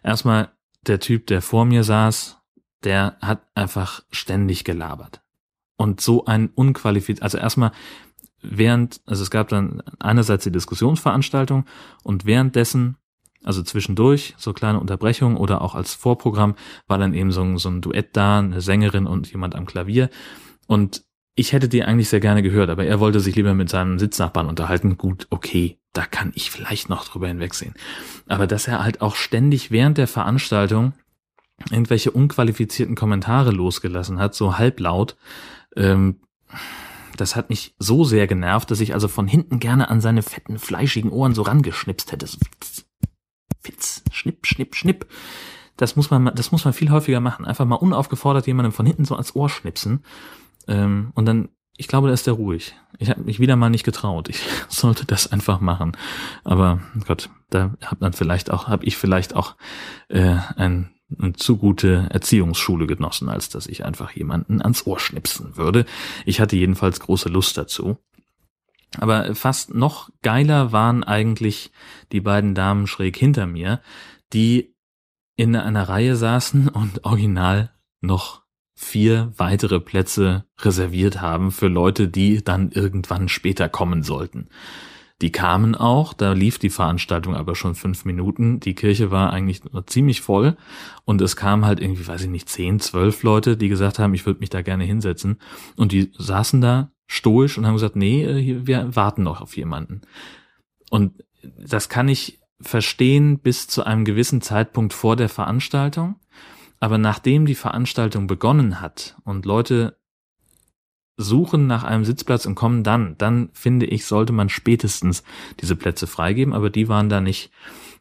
erstmal 0.02 0.50
der 0.86 1.00
Typ, 1.00 1.26
der 1.26 1.42
vor 1.42 1.64
mir 1.64 1.84
saß, 1.84 2.38
der 2.84 3.16
hat 3.20 3.42
einfach 3.54 4.02
ständig 4.10 4.64
gelabert. 4.64 5.22
Und 5.76 6.00
so 6.00 6.26
ein 6.26 6.50
unqualifiziert, 6.54 7.22
also 7.22 7.38
erstmal 7.38 7.72
während, 8.42 9.00
also 9.06 9.22
es 9.22 9.31
gab 9.31 9.48
dann 9.48 9.82
einerseits 9.98 10.44
die 10.44 10.52
Diskussionsveranstaltung 10.52 11.64
und 12.02 12.25
währenddessen 12.25 12.96
also 13.42 13.62
zwischendurch, 13.62 14.34
so 14.37 14.52
kleine 14.52 14.81
Unterbrechungen 14.81 15.37
oder 15.37 15.62
auch 15.62 15.75
als 15.75 15.94
Vorprogramm 15.94 16.56
war 16.87 16.98
dann 16.98 17.14
eben 17.14 17.32
so 17.32 17.42
ein, 17.42 17.56
so 17.56 17.70
ein 17.70 17.81
Duett 17.81 18.14
da, 18.16 18.38
eine 18.38 18.60
Sängerin 18.60 19.06
und 19.06 19.31
jemand 19.32 19.54
am 19.54 19.66
Klavier. 19.66 20.10
Und 20.66 21.04
ich 21.34 21.52
hätte 21.52 21.69
die 21.69 21.82
eigentlich 21.82 22.10
sehr 22.10 22.20
gerne 22.20 22.42
gehört, 22.42 22.69
aber 22.69 22.84
er 22.84 23.00
wollte 23.00 23.20
sich 23.20 23.37
lieber 23.37 23.54
mit 23.54 23.70
seinem 23.70 23.98
Sitznachbarn 23.98 24.48
unterhalten. 24.48 24.98
Gut, 24.98 25.26
okay, 25.31 25.78
da 25.93 26.04
kann 26.04 26.32
ich 26.34 26.50
vielleicht 26.50 26.90
noch 26.90 27.06
drüber 27.08 27.28
hinwegsehen. 27.28 27.75
Aber 28.28 28.46
dass 28.46 28.69
er 28.69 28.84
halt 28.84 29.00
auch 29.00 29.14
ständig 29.14 29.70
während 29.70 29.96
der 29.96 30.06
Veranstaltung 30.06 30.93
irgendwelche 31.70 32.10
unqualifizierten 32.10 32.94
Kommentare 32.94 33.52
losgelassen 33.52 34.19
hat, 34.19 34.34
so 34.34 34.58
halblaut, 34.58 35.16
ähm, 35.76 36.20
das 37.20 37.36
hat 37.36 37.50
mich 37.50 37.74
so 37.79 38.05
sehr 38.05 38.27
genervt, 38.27 38.70
dass 38.70 38.81
ich 38.81 38.94
also 38.94 39.08
von 39.08 39.29
hinten 39.29 39.60
gerne 39.60 39.91
an 39.91 40.00
seine 40.00 40.22
fetten, 40.22 40.58
fleischigen 40.58 41.10
Ohren 41.10 41.34
so 41.34 41.43
rangeschnipst 41.43 42.12
hätte. 42.12 42.27
Fitz, 43.60 44.03
schnipp, 44.10 44.46
schnipp, 44.46 44.74
schnipp. 44.74 45.06
Das 45.77 45.96
muss 45.96 46.10
man, 46.10 46.32
das 46.34 46.53
muss 46.53 46.65
man 46.65 46.74
viel 46.74 46.91
häufiger 46.91 47.20
machen. 47.20 47.44
Einfach 47.44 47.67
mal 47.67 47.77
unaufgefordert 47.77 48.46
jemandem 48.46 48.72
von 48.72 48.86
hinten 48.86 49.05
so 49.05 49.15
ans 49.15 49.34
Ohr 49.34 49.48
schnipsen. 49.48 50.05
Ähm, 50.67 51.12
und 51.15 51.27
dann, 51.27 51.50
ich 51.77 51.89
glaube, 51.89 52.08
da 52.08 52.15
ist 52.15 52.27
der 52.27 52.34
ruhig. 52.34 52.74
Ich 52.98 53.10
habe 53.10 53.22
mich 53.22 53.39
wieder 53.39 53.56
mal 53.56 53.70
nicht 53.70 53.84
getraut. 53.84 54.29
Ich 54.29 54.41
sollte 54.69 55.05
das 55.05 55.31
einfach 55.31 55.60
machen. 55.60 55.96
Aber 56.44 56.81
Gott, 57.06 57.31
da 57.50 57.74
hab 57.84 58.00
dann 58.00 58.12
vielleicht 58.12 58.50
auch, 58.50 58.69
habe 58.69 58.84
ich 58.84 58.96
vielleicht 58.96 59.34
auch 59.34 59.56
äh, 60.08 60.36
ein 60.56 60.91
eine 61.19 61.32
zu 61.32 61.56
gute 61.56 62.08
Erziehungsschule 62.10 62.86
genossen, 62.86 63.29
als 63.29 63.48
dass 63.48 63.67
ich 63.67 63.84
einfach 63.84 64.12
jemanden 64.12 64.62
ans 64.62 64.86
Ohr 64.86 64.98
schnipsen 64.98 65.56
würde. 65.56 65.86
Ich 66.24 66.40
hatte 66.40 66.56
jedenfalls 66.56 67.00
große 67.00 67.29
Lust 67.29 67.56
dazu. 67.56 67.98
Aber 68.98 69.34
fast 69.34 69.72
noch 69.74 70.10
geiler 70.22 70.72
waren 70.72 71.05
eigentlich 71.05 71.70
die 72.12 72.20
beiden 72.20 72.55
Damen 72.55 72.86
schräg 72.86 73.17
hinter 73.17 73.46
mir, 73.46 73.81
die 74.32 74.74
in 75.36 75.55
einer 75.56 75.88
Reihe 75.88 76.17
saßen 76.17 76.69
und 76.69 77.05
original 77.05 77.72
noch 78.00 78.43
vier 78.74 79.32
weitere 79.36 79.79
Plätze 79.79 80.44
reserviert 80.58 81.20
haben 81.20 81.52
für 81.52 81.69
Leute, 81.69 82.08
die 82.08 82.43
dann 82.43 82.70
irgendwann 82.70 83.29
später 83.29 83.69
kommen 83.69 84.02
sollten. 84.02 84.48
Die 85.22 85.32
kamen 85.32 85.74
auch, 85.74 86.15
da 86.15 86.32
lief 86.32 86.58
die 86.58 86.70
Veranstaltung 86.70 87.34
aber 87.34 87.55
schon 87.55 87.74
fünf 87.74 88.05
Minuten. 88.05 88.58
Die 88.60 88.74
Kirche 88.74 89.10
war 89.10 89.32
eigentlich 89.32 89.62
ziemlich 89.86 90.22
voll 90.22 90.56
und 91.05 91.20
es 91.20 91.36
kamen 91.36 91.67
halt 91.67 91.81
irgendwie, 91.81 92.06
weiß 92.06 92.22
ich 92.22 92.31
nicht, 92.31 92.48
zehn, 92.48 92.81
zwölf 92.81 93.22
Leute, 93.22 93.56
die 93.56 93.69
gesagt 93.69 93.98
haben, 93.98 94.15
ich 94.15 94.24
würde 94.24 94.41
mich 94.41 94.50
da 94.50 94.62
gerne 94.62 94.84
hinsetzen. 94.84 95.39
Und 95.77 95.93
die 95.93 96.10
saßen 96.17 96.60
da 96.60 96.91
stoisch 97.06 97.58
und 97.58 97.67
haben 97.67 97.74
gesagt, 97.74 97.96
nee, 97.96 98.24
äh, 98.24 98.67
wir 98.67 98.96
warten 98.96 99.22
noch 99.22 99.41
auf 99.43 99.56
jemanden. 99.56 100.00
Und 100.91 101.22
das 101.43 101.89
kann 101.89 102.08
ich 102.08 102.41
verstehen 102.60 103.39
bis 103.39 103.67
zu 103.67 103.84
einem 103.84 104.05
gewissen 104.05 104.41
Zeitpunkt 104.41 104.93
vor 104.93 105.17
der 105.17 105.29
Veranstaltung. 105.29 106.17
Aber 106.79 106.96
nachdem 106.96 107.44
die 107.44 107.55
Veranstaltung 107.55 108.27
begonnen 108.27 108.81
hat 108.81 109.17
und 109.24 109.44
Leute 109.44 109.98
suchen 111.20 111.67
nach 111.67 111.84
einem 111.84 112.05
Sitzplatz 112.05 112.46
und 112.46 112.55
kommen 112.55 112.82
dann, 112.82 113.17
dann 113.19 113.50
finde 113.53 113.86
ich, 113.86 114.06
sollte 114.06 114.32
man 114.32 114.48
spätestens 114.48 115.22
diese 115.60 115.77
Plätze 115.77 116.06
freigeben, 116.06 116.55
aber 116.55 116.70
die 116.70 116.89
waren 116.89 117.08
da 117.08 117.20
nicht, 117.20 117.50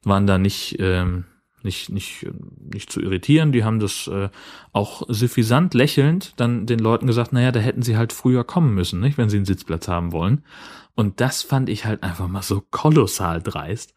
waren 0.03 0.27
da 0.27 0.37
nicht, 0.37 0.77
ähm, 0.79 1.25
nicht, 1.61 1.89
nicht, 1.89 2.25
nicht 2.71 2.91
zu 2.91 3.01
irritieren. 3.01 3.51
Die 3.51 3.63
haben 3.63 3.79
das 3.79 4.07
äh, 4.07 4.29
auch 4.71 5.03
suffisant 5.09 5.73
lächelnd 5.73 6.33
dann 6.37 6.65
den 6.65 6.79
Leuten 6.79 7.07
gesagt, 7.07 7.33
naja, 7.33 7.51
da 7.51 7.59
hätten 7.59 7.81
sie 7.81 7.97
halt 7.97 8.13
früher 8.13 8.43
kommen 8.43 8.73
müssen, 8.73 8.99
nicht, 9.01 9.17
wenn 9.17 9.29
sie 9.29 9.37
einen 9.37 9.45
Sitzplatz 9.45 9.87
haben 9.87 10.11
wollen. 10.11 10.43
Und 10.95 11.21
das 11.21 11.41
fand 11.41 11.69
ich 11.69 11.85
halt 11.85 12.03
einfach 12.03 12.27
mal 12.27 12.41
so 12.41 12.63
kolossal 12.71 13.41
dreist. 13.41 13.93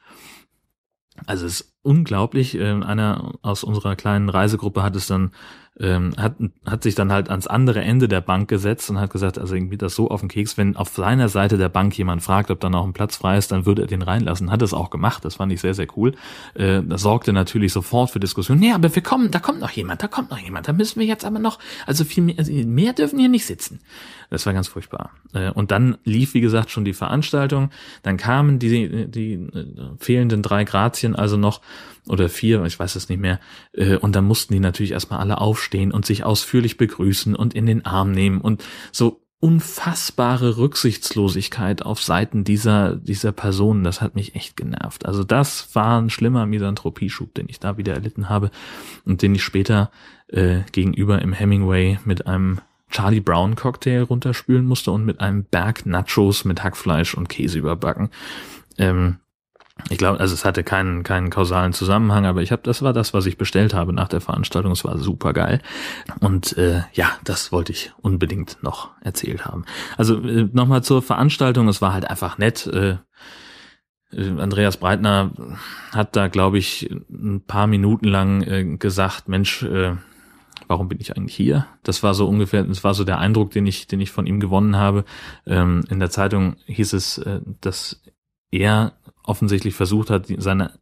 Also 1.27 1.47
es 1.47 1.61
ist 1.61 1.75
unglaublich. 1.83 2.55
Ähm, 2.55 2.83
einer 2.83 3.35
aus 3.43 3.65
unserer 3.65 3.97
kleinen 3.97 4.29
Reisegruppe 4.29 4.83
hat 4.83 4.97
es 4.97 5.07
dann 5.07 5.33
ähm, 5.81 6.13
hat, 6.19 6.35
hat 6.67 6.83
sich 6.83 6.95
dann 6.95 7.11
halt 7.11 7.31
ans 7.31 7.47
andere 7.47 7.81
Ende 7.81 8.07
der 8.07 8.21
Bank 8.21 8.49
gesetzt 8.49 8.91
und 8.91 9.01
hat 9.01 9.11
gesagt, 9.11 9.39
also 9.39 9.55
irgendwie 9.55 9.79
das 9.79 9.95
so 9.95 10.11
auf 10.11 10.21
den 10.21 10.29
Keks, 10.29 10.59
wenn 10.59 10.77
auf 10.77 10.91
seiner 10.91 11.29
Seite 11.29 11.57
der 11.57 11.71
Bank 11.71 11.97
jemand 11.97 12.23
fragt, 12.23 12.51
ob 12.51 12.61
da 12.61 12.69
noch 12.69 12.85
ein 12.85 12.93
Platz 12.93 13.17
frei 13.17 13.39
ist, 13.39 13.53
dann 13.53 13.65
würde 13.65 13.83
er 13.83 13.89
den 13.89 14.03
reinlassen. 14.03 14.51
Hat 14.51 14.61
es 14.61 14.75
auch 14.75 14.91
gemacht, 14.91 15.25
das 15.25 15.37
fand 15.37 15.51
ich 15.51 15.61
sehr, 15.61 15.73
sehr 15.73 15.87
cool. 15.97 16.15
Äh, 16.55 16.83
das 16.83 17.03
sorgte 17.03 17.33
natürlich 17.33 17.73
sofort 17.73 18.11
für 18.11 18.21
Diskussionen. 18.21 18.61
Nee, 18.61 18.73
aber 18.73 18.95
wir 18.95 19.03
kommen, 19.03 19.31
da 19.31 19.39
kommt 19.39 19.61
noch 19.61 19.71
jemand, 19.71 20.03
da 20.03 20.09
kommt 20.09 20.31
noch 20.31 20.39
jemand, 20.39 20.69
da 20.69 20.75
müssen 20.75 21.01
wir 21.01 21.07
jetzt 21.07 21.25
aber 21.25 21.39
noch, 21.39 21.59
also 21.87 22.05
viel 22.05 22.23
mehr, 22.23 22.35
also 22.39 22.53
mehr 22.53 22.93
dürfen 22.93 23.19
hier 23.19 23.31
nicht 23.31 23.47
sitzen. 23.47 23.81
Das 24.29 24.45
war 24.45 24.53
ganz 24.53 24.69
furchtbar. 24.69 25.11
Äh, 25.33 25.51
und 25.51 25.71
dann 25.71 25.97
lief, 26.05 26.35
wie 26.35 26.43
gesagt, 26.43 26.71
schon 26.71 26.85
die 26.85 26.93
Veranstaltung, 26.93 27.71
dann 28.03 28.19
kamen 28.19 28.59
die, 28.59 29.07
die 29.07 29.35
äh, 29.35 29.67
fehlenden 29.99 30.43
drei 30.43 30.65
Grazien 30.65 31.17
also 31.17 31.39
noch 31.39 31.63
oder 32.09 32.29
vier, 32.29 32.65
ich 32.65 32.79
weiß 32.79 32.97
es 32.97 33.09
nicht 33.09 33.21
mehr. 33.21 33.41
Äh, 33.73 33.97
und 33.97 34.17
dann 34.17 34.25
mussten 34.25 34.53
die 34.53 34.61
natürlich 34.61 34.93
erstmal 34.93 35.21
alle 35.21 35.39
aufstehen 35.39 35.93
und 35.93 36.05
sich 36.05 36.25
ausführlich 36.25 36.77
begrüßen 36.77 37.35
und 37.35 37.55
in 37.55 37.67
den 37.67 37.85
Arm 37.85 38.13
nehmen 38.13 38.41
und 38.41 38.65
so 38.91 39.23
unfassbare 39.43 40.57
Rücksichtslosigkeit 40.57 41.83
auf 41.83 42.01
Seiten 42.01 42.45
dieser, 42.45 42.95
dieser 42.95 43.33
Personen, 43.33 43.83
das 43.83 44.01
hat 44.01 44.15
mich 44.15 44.37
echt 44.37 44.57
genervt. 44.57 45.05
Also 45.05 45.25
das 45.25 45.75
war 45.75 46.01
ein 46.01 46.11
schlimmer 46.11 46.47
Misanthropieschub, 46.47 47.35
den 47.35 47.49
ich 47.49 47.59
da 47.59 47.77
wieder 47.77 47.93
erlitten 47.93 48.29
habe 48.29 48.53
und 49.05 49.21
den 49.21 49.35
ich 49.35 49.43
später 49.43 49.91
äh, 50.29 50.61
gegenüber 50.71 51.21
im 51.21 51.33
Hemingway 51.33 51.99
mit 52.05 52.29
einem 52.29 52.61
Charlie 52.89 53.19
Brown 53.19 53.57
Cocktail 53.57 54.03
runterspülen 54.03 54.65
musste 54.65 54.93
und 54.93 55.05
mit 55.05 55.21
einem 55.21 55.43
Berg 55.43 55.87
Nachos 55.87 56.45
mit 56.45 56.63
Hackfleisch 56.63 57.15
und 57.15 57.29
Käse 57.29 57.59
überbacken. 57.59 58.11
Ähm, 58.79 59.17
ich 59.89 59.99
glaube, 59.99 60.21
also 60.21 60.35
es 60.35 60.45
hatte 60.45 60.65
keinen 60.65 61.03
keinen 61.03 61.31
kausalen 61.31 61.73
Zusammenhang, 61.73 62.27
aber 62.27 62.43
ich 62.43 62.53
habe, 62.53 62.63
das 62.63 62.83
war 62.83 62.93
das, 62.93 63.15
was 63.15 63.27
ich 63.27 63.37
bestellt 63.37 63.75
habe 63.75 63.93
nach 63.93 64.09
der 64.09 64.21
Veranstaltung. 64.21 64.73
Es 64.73 64.85
war 64.85 64.99
super 64.99 65.33
geil 65.33 65.61
und 66.21 66.57
äh, 66.57 66.83
ja, 66.93 67.11
das 67.25 67.53
wollte 67.53 67.73
ich 67.73 67.93
unbedingt 68.01 68.63
noch 68.63 68.91
erzählt 69.01 69.45
haben. 69.45 69.65
Also 69.97 70.21
äh, 70.23 70.49
nochmal 70.53 70.83
zur 70.83 71.03
Veranstaltung. 71.03 71.69
Es 71.69 71.83
war 71.83 71.93
halt 71.93 72.09
einfach 72.09 72.39
nett. 72.39 72.67
Äh, 72.67 72.97
äh, 74.13 74.29
Andreas 74.39 74.77
Breitner 74.77 75.33
hat 75.93 76.17
da, 76.17 76.29
glaube 76.29 76.59
ich, 76.59 76.91
ein 77.11 77.43
paar 77.47 77.67
Minuten 77.67 78.07
lang 78.07 78.43
äh, 78.43 78.77
gesagt, 78.77 79.29
Mensch, 79.29 79.63
äh, 79.63 79.97
warum 80.69 80.89
bin 80.89 81.01
ich 81.01 81.17
eigentlich 81.17 81.37
hier? 81.37 81.67
Das 81.83 82.03
war 82.03 82.15
so 82.15 82.29
ungefähr, 82.29 82.65
das 82.65 82.85
war 82.85 82.95
so 82.95 83.05
der 83.05 83.19
Eindruck, 83.19 83.51
den 83.51 83.67
ich, 83.67 83.87
den 83.87 84.01
ich 84.01 84.11
von 84.11 84.27
ihm 84.27 84.41
gewonnen 84.41 84.77
habe. 84.77 85.05
Ähm, 85.47 85.85
in 85.89 86.01
der 86.01 86.11
Zeitung 86.11 86.57
hieß 86.67 86.93
es, 86.93 87.19
äh, 87.19 87.41
dass 87.61 88.03
er 88.51 88.93
offensichtlich 89.25 89.75
versucht 89.75 90.11
hat, 90.11 90.27
seine 90.39 90.73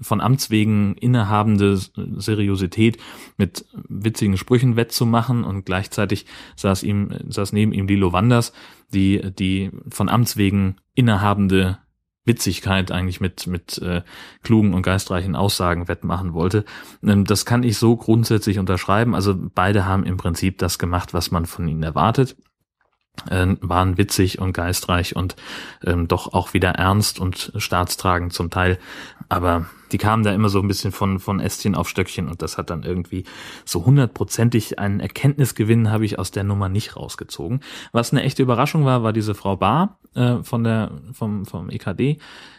von 0.00 0.20
Amts 0.20 0.50
wegen 0.50 0.94
innehabende 0.96 1.78
Seriosität 1.96 2.98
mit 3.38 3.64
witzigen 3.88 4.36
Sprüchen 4.36 4.76
wettzumachen 4.76 5.44
und 5.44 5.64
gleichzeitig 5.64 6.26
saß 6.56 6.82
ihm, 6.82 7.10
saß 7.28 7.52
neben 7.52 7.72
ihm 7.72 7.86
Lilo 7.86 8.12
Wanders, 8.12 8.52
die, 8.92 9.32
die 9.32 9.70
von 9.90 10.10
Amts 10.10 10.36
wegen 10.36 10.76
innehabende 10.94 11.78
Witzigkeit 12.24 12.92
eigentlich 12.92 13.20
mit, 13.20 13.46
mit 13.46 13.78
äh, 13.78 14.02
klugen 14.42 14.74
und 14.74 14.82
geistreichen 14.82 15.34
Aussagen 15.34 15.88
wettmachen 15.88 16.34
wollte. 16.34 16.64
Ähm, 17.02 17.24
das 17.24 17.46
kann 17.46 17.62
ich 17.62 17.78
so 17.78 17.96
grundsätzlich 17.96 18.58
unterschreiben. 18.58 19.14
Also 19.14 19.34
beide 19.36 19.86
haben 19.86 20.04
im 20.04 20.18
Prinzip 20.18 20.58
das 20.58 20.78
gemacht, 20.78 21.14
was 21.14 21.30
man 21.30 21.46
von 21.46 21.66
ihnen 21.66 21.82
erwartet 21.82 22.36
äh, 23.30 23.46
waren 23.60 23.98
witzig 23.98 24.38
und 24.38 24.52
geistreich 24.52 25.16
und 25.16 25.36
ähm, 25.84 26.08
doch 26.08 26.32
auch 26.32 26.54
wieder 26.54 26.70
ernst 26.70 27.20
und 27.20 27.52
staatstragend 27.56 28.32
zum 28.32 28.50
Teil. 28.50 28.78
Aber 29.28 29.66
die 29.92 29.98
kamen 29.98 30.24
da 30.24 30.32
immer 30.32 30.48
so 30.48 30.60
ein 30.60 30.68
bisschen 30.68 30.92
von, 30.92 31.18
von 31.18 31.38
Ästchen 31.38 31.74
auf 31.74 31.88
Stöckchen 31.88 32.28
und 32.28 32.42
das 32.42 32.56
hat 32.56 32.70
dann 32.70 32.82
irgendwie 32.82 33.24
so 33.64 33.84
hundertprozentig 33.84 34.78
einen 34.78 35.00
Erkenntnisgewinn 35.00 35.90
habe 35.90 36.04
ich 36.04 36.18
aus 36.18 36.30
der 36.30 36.44
Nummer 36.44 36.68
nicht 36.68 36.96
rausgezogen. 36.96 37.60
Was 37.92 38.12
eine 38.12 38.22
echte 38.22 38.42
Überraschung 38.42 38.84
war, 38.84 39.02
war 39.02 39.12
diese 39.12 39.34
Frau 39.34 39.56
Bar 39.56 39.98
äh, 40.14 40.42
von 40.42 40.64
der, 40.64 40.92
vom, 41.12 41.44
vom 41.44 41.70
EKD 41.70 42.18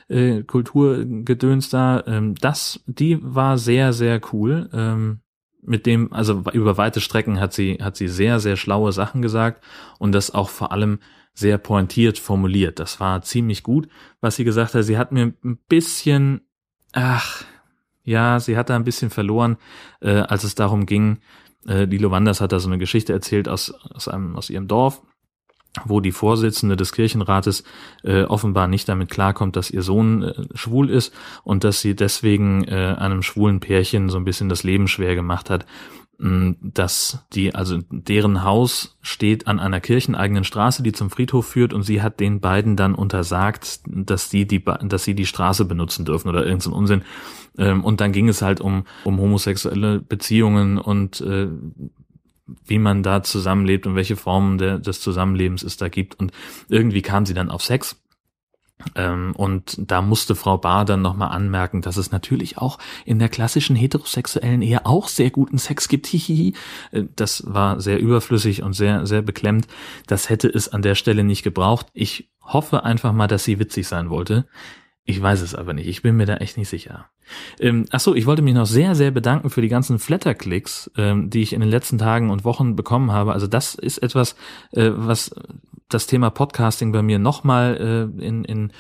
äh, 0.10 0.44
Kulturgedöns 0.44 1.70
da. 1.70 2.04
Ähm, 2.06 2.36
das, 2.36 2.82
die 2.86 3.18
war 3.22 3.58
sehr, 3.58 3.94
sehr 3.94 4.22
cool. 4.32 4.70
Ähm, 4.74 5.20
mit 5.66 5.86
dem, 5.86 6.12
also 6.14 6.44
über 6.54 6.78
weite 6.78 7.02
Strecken 7.02 7.40
hat 7.40 7.54
sie, 7.54 7.80
hat 7.82 7.96
sie 7.96 8.08
sehr, 8.08 8.40
sehr 8.40 8.56
schlaue 8.56 8.92
Sachen 8.92 9.22
gesagt 9.22 9.64
und 10.00 10.12
das 10.12 10.34
auch 10.34 10.50
vor 10.50 10.72
allem 10.72 11.00
sehr 11.34 11.58
pointiert 11.58 12.20
formuliert. 12.20 12.80
Das 12.80 13.00
war 13.00 13.22
ziemlich 13.22 13.64
gut, 13.64 13.88
was 14.22 14.36
sie 14.36 14.44
gesagt 14.44 14.76
hat. 14.76 14.84
Sie 14.84 14.98
hat 14.98 15.12
mir 15.12 15.34
ein 15.44 15.58
bisschen, 15.68 16.42
ach, 16.92 17.44
ja, 18.04 18.40
sie 18.40 18.58
hat 18.58 18.70
da 18.70 18.76
ein 18.76 18.84
bisschen 18.84 19.10
verloren, 19.10 19.58
äh, 20.02 20.12
als 20.12 20.44
es 20.44 20.56
darum 20.56 20.86
ging, 20.86 21.20
äh, 21.68 21.86
Lilo 21.86 22.12
Wanders 22.12 22.42
hat 22.42 22.52
da 22.52 22.60
so 22.60 22.68
eine 22.68 22.78
Geschichte 22.78 23.14
erzählt 23.14 23.48
aus, 23.48 23.72
aus 23.72 24.08
einem, 24.08 24.36
aus 24.36 24.50
ihrem 24.50 24.68
Dorf 24.68 25.02
wo 25.86 26.00
die 26.00 26.12
Vorsitzende 26.12 26.76
des 26.76 26.92
Kirchenrates 26.92 27.64
äh, 28.04 28.24
offenbar 28.24 28.68
nicht 28.68 28.88
damit 28.88 29.10
klarkommt, 29.10 29.56
dass 29.56 29.72
ihr 29.72 29.82
Sohn 29.82 30.24
äh, 30.24 30.34
schwul 30.54 30.90
ist 30.90 31.14
und 31.44 31.64
dass 31.64 31.82
sie 31.82 31.96
deswegen 31.96 32.64
äh, 32.66 32.96
einem 32.98 33.24
schwulen 33.24 33.60
Pärchen 33.60 34.10
so 34.10 34.18
ein 34.18 34.26
bisschen 34.26 34.50
das 34.50 34.64
Leben 34.64 34.88
schwer 34.88 35.16
gemacht 35.16 35.50
hat, 35.50 35.66
dass 36.20 37.26
die, 37.34 37.54
also 37.54 37.80
deren 37.90 38.44
Haus 38.44 38.98
steht 39.02 39.48
an 39.48 39.60
einer 39.60 39.82
kircheneigenen 39.82 40.44
Straße, 40.44 40.82
die 40.84 40.94
zum 40.94 41.10
Friedhof 41.10 41.46
führt 41.46 41.74
und 41.74 41.84
sie 41.84 42.02
hat 42.02 42.20
den 42.20 42.40
beiden 42.40 42.78
dann 42.78 42.96
untersagt, 42.96 43.82
dass 43.88 44.30
die, 44.30 44.48
die 44.48 44.64
dass 44.64 45.04
sie 45.04 45.16
die 45.16 45.26
Straße 45.26 45.66
benutzen 45.66 46.06
dürfen 46.06 46.30
oder 46.30 46.46
irgendein 46.46 46.62
so 46.62 46.72
Unsinn. 46.72 47.02
Ähm, 47.58 47.84
und 47.84 48.00
dann 48.00 48.14
ging 48.14 48.30
es 48.30 48.42
halt 48.42 48.62
um, 48.62 48.86
um 49.04 49.20
homosexuelle 49.20 50.00
Beziehungen 50.00 50.78
und 50.78 51.20
äh, 51.22 51.48
wie 52.46 52.80
man 52.80 53.04
da 53.04 53.24
zusammenlebt 53.24 53.88
und 53.88 53.96
welche 53.96 54.16
Formen 54.16 54.58
der, 54.58 54.80
des 54.80 55.02
Zusammenlebens 55.02 55.64
es 55.64 55.78
da 55.78 55.90
gibt. 55.90 56.20
Und 56.20 56.32
irgendwie 56.68 57.02
kam 57.02 57.26
sie 57.26 57.34
dann 57.34 57.50
auf 57.50 57.64
Sex. 57.64 57.96
Ähm, 58.96 59.34
und 59.36 59.76
da 59.78 60.02
musste 60.02 60.36
Frau 60.36 60.58
Bahr 60.58 60.86
dann 60.86 61.02
nochmal 61.02 61.30
anmerken, 61.30 61.82
dass 61.82 61.98
es 61.98 62.12
natürlich 62.12 62.58
auch 62.58 62.80
in 63.06 63.20
der 63.20 63.30
klassischen 63.30 63.76
heterosexuellen 63.76 64.62
Ehe 64.62 64.86
auch 64.86 65.08
sehr 65.08 65.32
guten 65.32 65.58
Sex 65.58 65.88
gibt. 65.88 66.08
Hihihi. 66.14 66.54
Äh, 66.92 67.04
das 67.16 67.44
war 67.48 67.80
sehr 67.80 68.00
überflüssig 68.00 68.64
und 68.64 68.74
sehr, 68.74 69.06
sehr 69.06 69.22
beklemmt. 69.22 69.68
Das 70.08 70.30
hätte 70.30 70.48
es 70.48 70.70
an 70.70 70.82
der 70.82 70.96
Stelle 70.96 71.24
nicht 71.24 71.44
gebraucht. 71.44 71.88
Ich 71.94 72.30
hoffe 72.42 72.84
einfach 72.84 73.14
mal, 73.14 73.28
dass 73.28 73.46
sie 73.46 73.60
witzig 73.60 73.88
sein 73.88 74.10
wollte. 74.10 74.48
Ich 75.06 75.22
weiß 75.22 75.42
es 75.42 75.54
aber 75.54 75.74
nicht. 75.74 75.88
Ich 75.88 76.02
bin 76.02 76.16
mir 76.16 76.26
da 76.26 76.38
echt 76.38 76.58
nicht 76.58 76.70
sicher. 76.70 77.10
Ähm, 77.60 77.86
ach 77.92 78.00
so, 78.00 78.16
ich 78.16 78.26
wollte 78.26 78.42
mich 78.42 78.54
noch 78.54 78.66
sehr, 78.66 78.96
sehr 78.96 79.12
bedanken 79.12 79.50
für 79.50 79.62
die 79.62 79.68
ganzen 79.68 80.00
Flatterklicks, 80.00 80.92
ähm, 80.98 81.30
die 81.30 81.42
ich 81.42 81.52
in 81.52 81.60
den 81.60 81.70
letzten 81.70 81.98
Tagen 81.98 82.30
und 82.30 82.46
Wochen 82.46 82.78
bekommen 82.78 83.12
habe. 83.12 83.34
Also 83.34 83.48
das 83.48 83.76
ist 83.76 83.98
etwas, 83.98 84.36
äh, 84.72 84.92
was 84.94 85.36
das 85.90 86.08
Thema 86.08 86.30
Podcasting 86.30 86.94
bei 86.94 87.02
mir 87.02 87.20
nochmal 87.20 88.12
äh, 88.20 88.26
in, 88.26 88.46
in, 88.46 88.72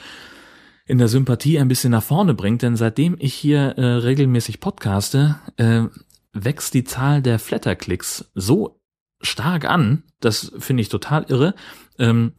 in 0.85 0.97
der 0.97 1.09
Sympathie 1.09 1.59
ein 1.59 1.67
bisschen 1.67 1.91
nach 1.91 2.03
vorne 2.03 2.33
bringt. 2.33 2.61
Denn 2.61 2.77
seitdem 2.77 3.17
ich 3.19 3.33
hier 3.33 3.77
äh, 3.77 3.85
regelmäßig 3.85 4.61
podcaste, 4.61 5.39
äh, 5.57 5.83
wächst 6.31 6.73
die 6.73 6.85
Zahl 6.85 7.21
der 7.21 7.37
Flatterklicks 7.37 8.31
so 8.33 8.79
stark 9.21 9.65
an. 9.65 10.03
Das 10.21 10.53
finde 10.57 10.81
ich 10.81 10.89
total 10.89 11.25
irre. 11.27 11.53
Ähm, 11.99 12.33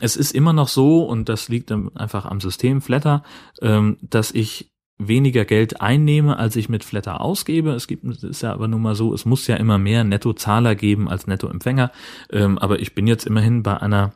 es 0.00 0.16
ist 0.16 0.32
immer 0.32 0.52
noch 0.52 0.68
so, 0.68 1.04
und 1.04 1.28
das 1.28 1.48
liegt 1.48 1.70
einfach 1.72 2.24
am 2.24 2.40
System 2.40 2.80
Flatter, 2.80 3.22
ähm, 3.60 3.98
dass 4.00 4.30
ich 4.30 4.70
weniger 4.98 5.44
Geld 5.44 5.80
einnehme, 5.80 6.38
als 6.38 6.56
ich 6.56 6.68
mit 6.68 6.84
Flatter 6.84 7.20
ausgebe. 7.20 7.72
Es 7.72 7.86
gibt, 7.86 8.04
ist 8.04 8.42
ja 8.42 8.52
aber 8.52 8.68
nun 8.68 8.82
mal 8.82 8.94
so, 8.94 9.12
es 9.12 9.24
muss 9.24 9.46
ja 9.46 9.56
immer 9.56 9.78
mehr 9.78 10.04
Nettozahler 10.04 10.74
geben 10.74 11.08
als 11.08 11.26
Nettoempfänger. 11.26 11.90
Ähm, 12.30 12.58
aber 12.58 12.78
ich 12.78 12.94
bin 12.94 13.06
jetzt 13.06 13.26
immerhin 13.26 13.62
bei 13.62 13.80
einer 13.80 14.14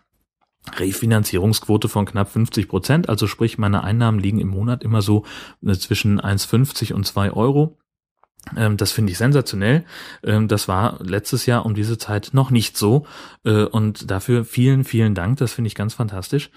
Refinanzierungsquote 0.77 1.89
von 1.89 2.07
knapp 2.07 2.31
50 2.31 2.69
Prozent. 2.69 3.09
Also 3.09 3.27
sprich, 3.27 3.59
meine 3.59 3.85
Einnahmen 3.85 4.21
liegen 4.21 4.41
im 4.41 4.49
Monat 4.49 4.83
immer 4.85 5.03
so 5.03 5.25
äh, 5.65 5.73
zwischen 5.73 6.21
1,50 6.21 6.93
und 6.93 7.07
2 7.07 7.33
Euro. 7.33 7.77
Ähm, 8.57 8.77
das 8.77 8.93
finde 8.93 9.13
ich 9.13 9.19
sensationell. 9.19 9.85
Ähm, 10.25 10.49
das 10.49 10.69
war 10.69 10.99
letztes 11.03 11.47
Jahr 11.47 11.67
um 11.67 11.75
diese 11.75 11.99
Zeit 11.99 12.31
noch 12.33 12.51
nicht 12.51 12.77
so. 12.77 13.07
Äh, 13.45 13.65
und 13.65 14.11
dafür 14.11 14.45
vielen, 14.45 14.85
vielen 14.85 15.15
Dank. 15.15 15.39
Das 15.39 15.53
finde 15.53 15.69
ich 15.69 15.75
ganz 15.75 15.95
fantastisch. 15.95 16.51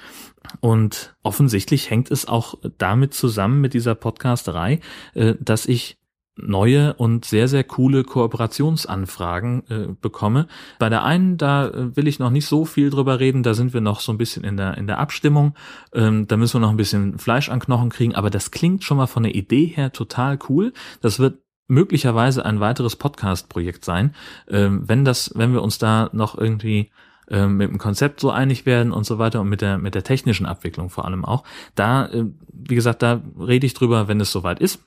Und 0.59 1.15
offensichtlich 1.23 1.89
hängt 1.89 2.11
es 2.11 2.27
auch 2.27 2.55
damit 2.77 3.13
zusammen 3.13 3.61
mit 3.61 3.73
dieser 3.73 3.95
Podcasterei, 3.95 4.79
äh, 5.13 5.35
dass 5.39 5.65
ich 5.65 5.97
neue 6.37 6.93
und 6.93 7.25
sehr, 7.25 7.47
sehr 7.47 7.63
coole 7.63 8.03
Kooperationsanfragen 8.03 9.63
äh, 9.69 9.87
bekomme. 9.99 10.47
Bei 10.79 10.89
der 10.89 11.03
einen, 11.03 11.37
da 11.37 11.67
äh, 11.67 11.95
will 11.95 12.07
ich 12.07 12.19
noch 12.19 12.29
nicht 12.29 12.45
so 12.45 12.65
viel 12.65 12.89
drüber 12.89 13.19
reden, 13.19 13.43
da 13.43 13.53
sind 13.53 13.73
wir 13.73 13.81
noch 13.81 13.99
so 13.99 14.11
ein 14.11 14.17
bisschen 14.17 14.43
in 14.43 14.57
der, 14.57 14.77
in 14.77 14.87
der 14.87 14.99
Abstimmung. 14.99 15.55
Ähm, 15.93 16.27
da 16.27 16.37
müssen 16.37 16.55
wir 16.55 16.61
noch 16.61 16.71
ein 16.71 16.77
bisschen 16.77 17.19
Fleisch 17.19 17.49
an 17.49 17.59
Knochen 17.59 17.89
kriegen, 17.89 18.15
aber 18.15 18.29
das 18.29 18.51
klingt 18.51 18.83
schon 18.83 18.97
mal 18.97 19.07
von 19.07 19.23
der 19.23 19.35
Idee 19.35 19.65
her 19.65 19.91
total 19.91 20.39
cool. 20.49 20.73
Das 21.01 21.19
wird 21.19 21.39
möglicherweise 21.71 22.45
ein 22.45 22.59
weiteres 22.59 22.97
Podcast-Projekt 22.97 23.85
sein. 23.85 24.13
Ähm, 24.49 24.83
wenn 24.87 25.05
das, 25.05 25.31
wenn 25.35 25.53
wir 25.53 25.63
uns 25.63 25.77
da 25.77 26.09
noch 26.11 26.37
irgendwie 26.37 26.91
ähm, 27.29 27.55
mit 27.57 27.69
dem 27.69 27.77
Konzept 27.77 28.19
so 28.19 28.29
einig 28.29 28.65
werden 28.65 28.91
und 28.91 29.05
so 29.05 29.17
weiter 29.17 29.39
und 29.39 29.47
mit 29.47 29.61
der 29.61 29.77
mit 29.77 29.95
der 29.95 30.03
technischen 30.03 30.45
Abwicklung 30.45 30.89
vor 30.89 31.05
allem 31.05 31.23
auch. 31.23 31.45
Da, 31.75 32.07
äh, 32.07 32.25
wie 32.51 32.75
gesagt, 32.75 33.01
da 33.01 33.21
rede 33.39 33.65
ich 33.65 33.73
drüber, 33.73 34.09
wenn 34.09 34.19
es 34.19 34.31
soweit 34.31 34.59
ist. 34.59 34.79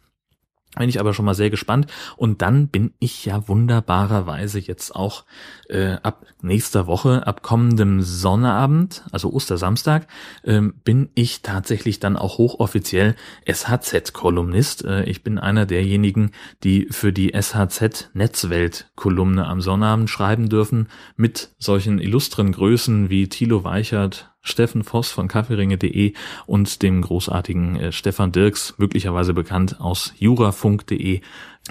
Bin 0.76 0.88
ich 0.88 1.00
aber 1.00 1.14
schon 1.14 1.24
mal 1.24 1.34
sehr 1.34 1.50
gespannt. 1.50 1.86
Und 2.16 2.42
dann 2.42 2.68
bin 2.68 2.92
ich 2.98 3.24
ja 3.24 3.48
wunderbarerweise 3.48 4.58
jetzt 4.58 4.94
auch 4.94 5.24
äh, 5.68 5.96
ab 6.02 6.26
nächster 6.42 6.86
Woche, 6.86 7.26
ab 7.26 7.42
kommendem 7.42 8.02
Sonnabend, 8.02 9.04
also 9.12 9.32
Ostersamstag, 9.32 10.06
äh, 10.42 10.60
bin 10.84 11.08
ich 11.14 11.40
tatsächlich 11.42 12.00
dann 12.00 12.16
auch 12.16 12.38
hochoffiziell 12.38 13.14
SHZ-Kolumnist. 13.46 14.84
Äh, 14.84 15.04
ich 15.04 15.22
bin 15.22 15.38
einer 15.38 15.66
derjenigen, 15.66 16.32
die 16.64 16.88
für 16.90 17.12
die 17.12 17.34
SHZ-Netzwelt-Kolumne 17.34 19.46
am 19.46 19.60
Sonnabend 19.60 20.10
schreiben 20.10 20.48
dürfen, 20.48 20.88
mit 21.16 21.50
solchen 21.58 21.98
illustren 21.98 22.52
Größen 22.52 23.10
wie 23.10 23.28
Thilo 23.28 23.64
Weichert, 23.64 24.33
Steffen 24.44 24.84
Voss 24.84 25.10
von 25.10 25.26
kaffeeringe.de 25.26 26.12
und 26.46 26.82
dem 26.82 27.02
großartigen 27.02 27.76
äh, 27.76 27.92
Stefan 27.92 28.30
Dirks, 28.30 28.74
möglicherweise 28.76 29.34
bekannt 29.34 29.80
aus 29.80 30.14
jurafunk.de. 30.18 31.22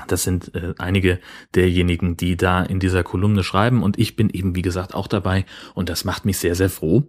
Das 0.08 0.24
sind 0.24 0.53
äh, 0.56 0.74
einige 0.80 1.20
derjenigen, 1.56 2.18
die 2.18 2.36
da 2.36 2.63
in 2.63 2.80
dieser 2.80 3.03
Kolumne 3.03 3.44
schreiben 3.44 3.84
und 3.84 3.98
ich 4.00 4.15
bin 4.15 4.30
eben, 4.30 4.56
wie 4.56 4.63
gesagt, 4.63 4.96
auch 4.96 5.08
dabei 5.08 5.46
und 5.75 5.88
das 5.88 6.03
macht 6.03 6.25
mich 6.25 6.39
sehr, 6.39 6.56
sehr 6.56 6.70
froh. 6.70 7.03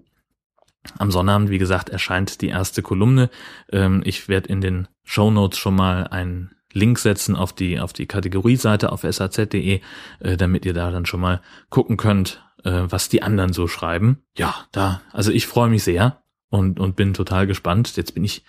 Am 0.99 1.11
Sonnabend, 1.11 1.49
wie 1.49 1.59
gesagt, 1.59 1.89
erscheint 1.89 2.43
die 2.43 2.49
erste 2.49 2.83
Kolumne. 2.83 3.31
Ähm, 3.73 4.03
ich 4.05 4.29
werde 4.29 4.51
in 4.51 4.61
den 4.61 4.87
Show 5.03 5.31
Notes 5.31 5.59
schon 5.59 5.75
mal 5.75 6.07
einen 6.09 6.51
Link 6.75 6.99
setzen 6.99 7.37
auf 7.37 7.55
die, 7.55 7.81
auf 7.81 7.95
die 7.95 8.07
Kategorieseite 8.07 8.93
auf 8.93 9.01
saz.de, 9.09 9.81
äh, 10.21 10.37
damit 10.37 10.67
ihr 10.67 10.75
da 10.75 10.91
dann 10.91 11.07
schon 11.07 11.21
mal 11.21 11.41
gucken 11.71 11.97
könnt, 11.97 12.45
äh, 12.65 12.83
was 12.89 13.09
die 13.09 13.23
anderen 13.23 13.53
so 13.53 13.69
schreiben. 13.69 14.23
Ja, 14.37 14.55
da, 14.73 15.01
also 15.13 15.31
ich 15.31 15.47
freue 15.47 15.71
mich 15.71 15.85
sehr 15.85 16.23
und, 16.49 16.81
und 16.81 16.97
bin 16.97 17.15
total 17.15 17.47
gespannt. 17.47 17.97
Jetzt 17.97 18.15
bin 18.15 18.25
ich, 18.25 18.45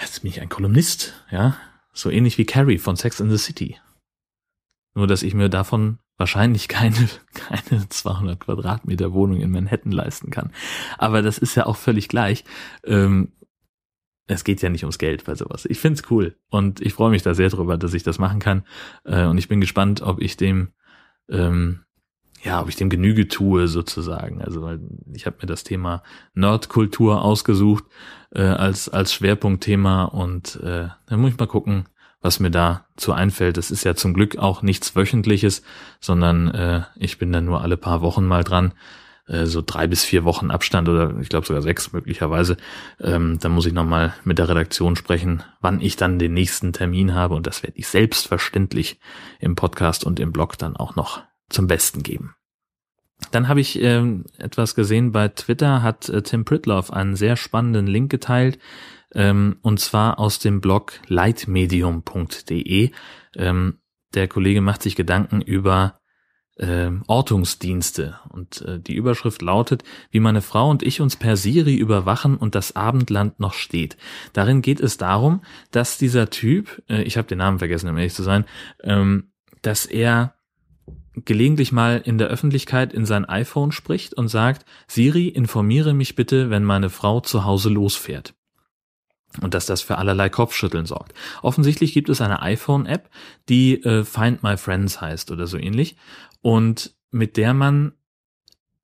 jetzt 0.00 0.22
bin 0.22 0.30
ich 0.30 0.40
ein 0.40 0.48
Kolumnist, 0.48 1.14
ja, 1.30 1.56
so 1.92 2.10
ähnlich 2.10 2.38
wie 2.38 2.44
Carrie 2.44 2.78
von 2.78 2.96
Sex 2.96 3.20
in 3.20 3.30
the 3.30 3.38
City. 3.38 3.78
Nur, 4.94 5.06
dass 5.06 5.22
ich 5.22 5.34
mir 5.34 5.48
davon 5.48 5.98
wahrscheinlich 6.16 6.68
keine, 6.68 7.08
keine 7.34 7.88
200 7.88 8.38
Quadratmeter 8.40 9.12
Wohnung 9.12 9.40
in 9.40 9.50
Manhattan 9.50 9.92
leisten 9.92 10.30
kann. 10.30 10.52
Aber 10.98 11.22
das 11.22 11.38
ist 11.38 11.54
ja 11.54 11.66
auch 11.66 11.76
völlig 11.76 12.08
gleich. 12.08 12.44
Ähm, 12.84 13.32
es 14.26 14.44
geht 14.44 14.62
ja 14.62 14.70
nicht 14.70 14.84
ums 14.84 14.98
Geld 14.98 15.24
bei 15.24 15.34
sowas. 15.34 15.66
Ich 15.66 15.78
find's 15.78 16.04
cool 16.10 16.36
und 16.48 16.80
ich 16.80 16.94
freue 16.94 17.10
mich 17.10 17.22
da 17.22 17.34
sehr 17.34 17.50
drüber, 17.50 17.76
dass 17.76 17.92
ich 17.92 18.04
das 18.04 18.18
machen 18.18 18.40
kann. 18.40 18.64
Äh, 19.04 19.26
und 19.26 19.38
ich 19.38 19.48
bin 19.48 19.60
gespannt, 19.60 20.00
ob 20.00 20.20
ich 20.20 20.36
dem 20.36 20.72
ähm, 21.28 21.84
ja, 22.44 22.60
ob 22.60 22.68
ich 22.68 22.76
dem 22.76 22.90
Genüge 22.90 23.26
tue 23.26 23.68
sozusagen. 23.68 24.42
Also 24.42 24.70
ich 25.12 25.24
habe 25.24 25.36
mir 25.40 25.46
das 25.46 25.64
Thema 25.64 26.02
Nerdkultur 26.34 27.22
ausgesucht 27.22 27.84
äh, 28.34 28.42
als 28.42 28.90
als 28.90 29.14
Schwerpunktthema 29.14 30.04
und 30.04 30.56
äh, 30.62 30.88
dann 31.06 31.20
muss 31.20 31.32
ich 31.32 31.38
mal 31.38 31.46
gucken, 31.46 31.86
was 32.20 32.40
mir 32.40 32.50
da 32.50 32.84
zu 32.96 33.12
einfällt. 33.12 33.56
Das 33.56 33.70
ist 33.70 33.84
ja 33.84 33.94
zum 33.94 34.12
Glück 34.12 34.36
auch 34.36 34.60
nichts 34.60 34.94
Wöchentliches, 34.94 35.62
sondern 36.00 36.48
äh, 36.48 36.82
ich 36.96 37.18
bin 37.18 37.32
dann 37.32 37.46
nur 37.46 37.62
alle 37.62 37.78
paar 37.78 38.02
Wochen 38.02 38.26
mal 38.26 38.44
dran, 38.44 38.74
äh, 39.26 39.46
so 39.46 39.62
drei 39.64 39.86
bis 39.86 40.04
vier 40.04 40.24
Wochen 40.24 40.50
Abstand 40.50 40.90
oder 40.90 41.18
ich 41.20 41.30
glaube 41.30 41.46
sogar 41.46 41.62
sechs 41.62 41.94
möglicherweise. 41.94 42.58
Ähm, 43.00 43.38
dann 43.40 43.52
muss 43.52 43.64
ich 43.64 43.72
nochmal 43.72 44.12
mit 44.22 44.38
der 44.38 44.50
Redaktion 44.50 44.96
sprechen, 44.96 45.42
wann 45.62 45.80
ich 45.80 45.96
dann 45.96 46.18
den 46.18 46.34
nächsten 46.34 46.74
Termin 46.74 47.14
habe 47.14 47.34
und 47.34 47.46
das 47.46 47.62
werde 47.62 47.78
ich 47.78 47.88
selbstverständlich 47.88 49.00
im 49.40 49.54
Podcast 49.54 50.04
und 50.04 50.20
im 50.20 50.30
Blog 50.30 50.58
dann 50.58 50.76
auch 50.76 50.94
noch 50.94 51.22
zum 51.48 51.66
Besten 51.66 52.02
geben. 52.02 52.34
Dann 53.30 53.48
habe 53.48 53.60
ich 53.60 53.80
ähm, 53.80 54.24
etwas 54.38 54.74
gesehen 54.74 55.12
bei 55.12 55.28
Twitter, 55.28 55.82
hat 55.82 56.08
äh, 56.08 56.22
Tim 56.22 56.44
Pritloff 56.44 56.92
einen 56.92 57.16
sehr 57.16 57.36
spannenden 57.36 57.86
Link 57.86 58.10
geteilt, 58.10 58.58
ähm, 59.14 59.56
und 59.62 59.80
zwar 59.80 60.18
aus 60.18 60.38
dem 60.38 60.60
Blog 60.60 61.00
lightmedium.de. 61.06 62.90
Ähm, 63.36 63.78
der 64.14 64.28
Kollege 64.28 64.60
macht 64.60 64.82
sich 64.82 64.96
Gedanken 64.96 65.40
über 65.40 66.00
äh, 66.56 66.90
Ortungsdienste 67.06 68.20
und 68.30 68.62
äh, 68.62 68.78
die 68.78 68.94
Überschrift 68.94 69.42
lautet, 69.42 69.82
wie 70.10 70.20
meine 70.20 70.42
Frau 70.42 70.70
und 70.70 70.82
ich 70.82 71.00
uns 71.00 71.16
per 71.16 71.36
Siri 71.36 71.74
überwachen 71.74 72.36
und 72.36 72.54
das 72.54 72.76
Abendland 72.76 73.40
noch 73.40 73.54
steht. 73.54 73.96
Darin 74.32 74.62
geht 74.62 74.80
es 74.80 74.96
darum, 74.96 75.42
dass 75.72 75.98
dieser 75.98 76.30
Typ, 76.30 76.82
äh, 76.88 77.02
ich 77.02 77.16
habe 77.16 77.26
den 77.26 77.38
Namen 77.38 77.58
vergessen, 77.58 77.88
um 77.88 77.96
ehrlich 77.96 78.14
zu 78.14 78.22
sein, 78.22 78.44
ähm, 78.82 79.32
dass 79.62 79.86
er 79.86 80.34
gelegentlich 81.16 81.72
mal 81.72 82.00
in 82.04 82.18
der 82.18 82.28
Öffentlichkeit 82.28 82.92
in 82.92 83.06
sein 83.06 83.24
iPhone 83.24 83.72
spricht 83.72 84.14
und 84.14 84.28
sagt, 84.28 84.66
Siri, 84.86 85.28
informiere 85.28 85.94
mich 85.94 86.14
bitte, 86.14 86.50
wenn 86.50 86.64
meine 86.64 86.90
Frau 86.90 87.20
zu 87.20 87.44
Hause 87.44 87.68
losfährt. 87.68 88.34
Und 89.40 89.54
dass 89.54 89.66
das 89.66 89.82
für 89.82 89.98
allerlei 89.98 90.28
Kopfschütteln 90.28 90.86
sorgt. 90.86 91.12
Offensichtlich 91.42 91.92
gibt 91.92 92.08
es 92.08 92.20
eine 92.20 92.42
iPhone-App, 92.42 93.10
die 93.48 93.82
äh, 93.82 94.04
Find 94.04 94.42
My 94.42 94.56
Friends 94.56 95.00
heißt 95.00 95.30
oder 95.32 95.46
so 95.46 95.58
ähnlich. 95.58 95.96
Und 96.40 96.94
mit 97.10 97.36
der 97.36 97.52
man 97.54 97.92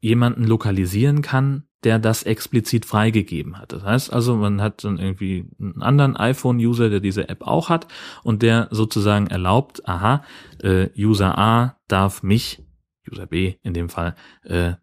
jemanden 0.00 0.44
lokalisieren 0.44 1.22
kann, 1.22 1.64
der 1.84 1.98
das 1.98 2.22
explizit 2.22 2.84
freigegeben 2.84 3.58
hat. 3.58 3.72
Das 3.72 3.82
heißt 3.84 4.12
also, 4.12 4.36
man 4.36 4.60
hat 4.60 4.84
dann 4.84 4.98
irgendwie 4.98 5.48
einen 5.58 5.82
anderen 5.82 6.16
iPhone-User, 6.16 6.90
der 6.90 7.00
diese 7.00 7.28
App 7.28 7.42
auch 7.42 7.68
hat 7.68 7.86
und 8.22 8.42
der 8.42 8.68
sozusagen 8.70 9.26
erlaubt, 9.28 9.88
aha, 9.88 10.24
äh, 10.62 10.88
User 10.96 11.38
A 11.38 11.76
darf 11.88 12.22
mich, 12.22 12.62
User 13.10 13.26
B 13.26 13.54
in 13.62 13.72
dem 13.74 13.88
Fall, 13.88 14.14
äh, 14.44 14.74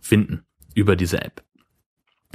finden 0.00 0.44
über 0.74 0.96
diese 0.96 1.22
App. 1.22 1.44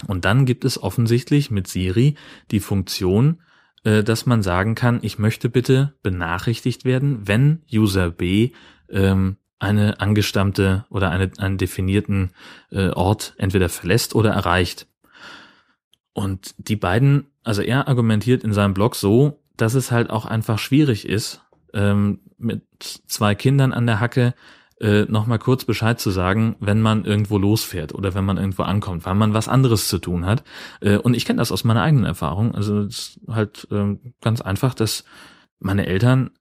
Und 0.07 0.23
dann 0.25 0.45
gibt 0.45 0.63
es 0.63 0.81
offensichtlich 0.81 1.51
mit 1.51 1.67
Siri 1.67 2.15
die 2.51 2.62
Funktion, 2.62 3.41
äh, 3.83 4.03
dass 4.03 4.25
man 4.25 4.41
sagen 4.43 4.75
kann, 4.75 4.99
ich 5.01 5.19
möchte 5.19 5.49
bitte 5.49 5.93
benachrichtigt 6.03 6.85
werden, 6.85 7.27
wenn 7.27 7.63
User 7.71 8.09
B 8.12 8.51
ähm, 8.89 9.38
eine 9.60 10.00
angestammte 10.00 10.86
oder 10.89 11.12
eine, 11.12 11.32
einen 11.38 11.58
definierten 11.58 12.32
äh, 12.72 12.89
Ort 12.89 13.34
entweder 13.38 13.69
verlässt 13.69 14.15
oder 14.15 14.32
erreicht. 14.32 14.88
Und 16.13 16.56
die 16.58 16.76
beiden, 16.76 17.28
also 17.43 17.62
er 17.62 17.88
argumentiert 17.88 18.43
in 18.43 18.54
seinem 18.54 18.74
Blog 18.74 18.95
so, 18.95 19.41
dass 19.58 19.74
es 19.74 19.91
halt 19.91 20.10
auch 20.10 20.26
einfach 20.26 20.60
schwierig 20.60 21.08
ist, 21.08 21.41
ähm, 21.74 22.19
mit 22.38 22.63
zwei 23.08 23.36
Kindern 23.36 23.74
an 23.74 23.86
der 23.86 24.00
Hacke 24.00 24.34
äh, 24.80 25.04
nochmal 25.04 25.39
kurz 25.39 25.65
Bescheid 25.65 26.00
zu 26.00 26.10
sagen, 26.10 26.56
wenn 26.60 26.82
man 26.82 27.04
irgendwo 27.04 27.38
losfährt 27.38 27.93
oder 27.93 28.15
wenn 28.15 28.24
man 28.24 28.38
irgendwo 28.38 28.63
ankommt, 28.63 29.06
weil 29.06 29.15
man 29.15 29.34
was 29.34 29.50
anderes 29.50 29.89
zu 29.89 30.00
tun 30.00 30.26
hat. 30.26 30.43
Äh, 30.80 30.98
und 30.98 31.15
ich 31.15 31.26
kenne 31.26 31.39
das 31.39 31.52
aus 31.52 31.65
meiner 31.65 31.82
eigenen 31.82 32.06
Erfahrung. 32.06 32.56
Also 32.56 32.80
es 32.82 33.17
ist 33.17 33.19
halt 33.28 33.67
äh, 33.72 33.98
ganz 34.22 34.39
einfach, 34.39 34.74
dass 34.74 35.04
meine 35.60 35.86
Eltern 35.86 36.32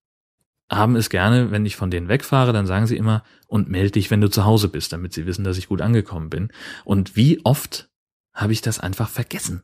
haben 0.70 0.96
es 0.96 1.10
gerne, 1.10 1.50
wenn 1.50 1.66
ich 1.66 1.76
von 1.76 1.90
denen 1.90 2.08
wegfahre, 2.08 2.52
dann 2.52 2.66
sagen 2.66 2.86
sie 2.86 2.96
immer, 2.96 3.22
und 3.46 3.68
melde 3.68 3.92
dich, 3.92 4.10
wenn 4.10 4.20
du 4.20 4.28
zu 4.28 4.44
Hause 4.44 4.68
bist, 4.68 4.92
damit 4.92 5.12
sie 5.12 5.26
wissen, 5.26 5.44
dass 5.44 5.58
ich 5.58 5.68
gut 5.68 5.80
angekommen 5.80 6.28
bin. 6.28 6.50
Und 6.84 7.16
wie 7.16 7.44
oft 7.44 7.88
habe 8.34 8.52
ich 8.52 8.60
das 8.60 8.78
einfach 8.78 9.08
vergessen? 9.08 9.62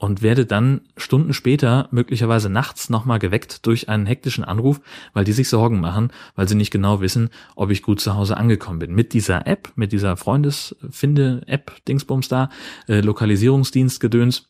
Und 0.00 0.22
werde 0.22 0.46
dann 0.46 0.82
Stunden 0.96 1.34
später, 1.34 1.88
möglicherweise 1.90 2.48
nachts, 2.48 2.88
nochmal 2.88 3.18
geweckt 3.18 3.66
durch 3.66 3.88
einen 3.88 4.06
hektischen 4.06 4.44
Anruf, 4.44 4.80
weil 5.12 5.24
die 5.24 5.32
sich 5.32 5.48
Sorgen 5.48 5.80
machen, 5.80 6.12
weil 6.36 6.48
sie 6.48 6.54
nicht 6.54 6.70
genau 6.70 7.00
wissen, 7.00 7.30
ob 7.56 7.70
ich 7.70 7.82
gut 7.82 8.00
zu 8.00 8.14
Hause 8.14 8.36
angekommen 8.36 8.78
bin. 8.78 8.94
Mit 8.94 9.12
dieser 9.12 9.48
App, 9.48 9.72
mit 9.74 9.90
dieser 9.90 10.16
Freundesfinde-App, 10.16 11.84
Dingsbums 11.86 12.28
da, 12.28 12.48
äh, 12.86 13.00
Lokalisierungsdienstgedöns, 13.00 14.46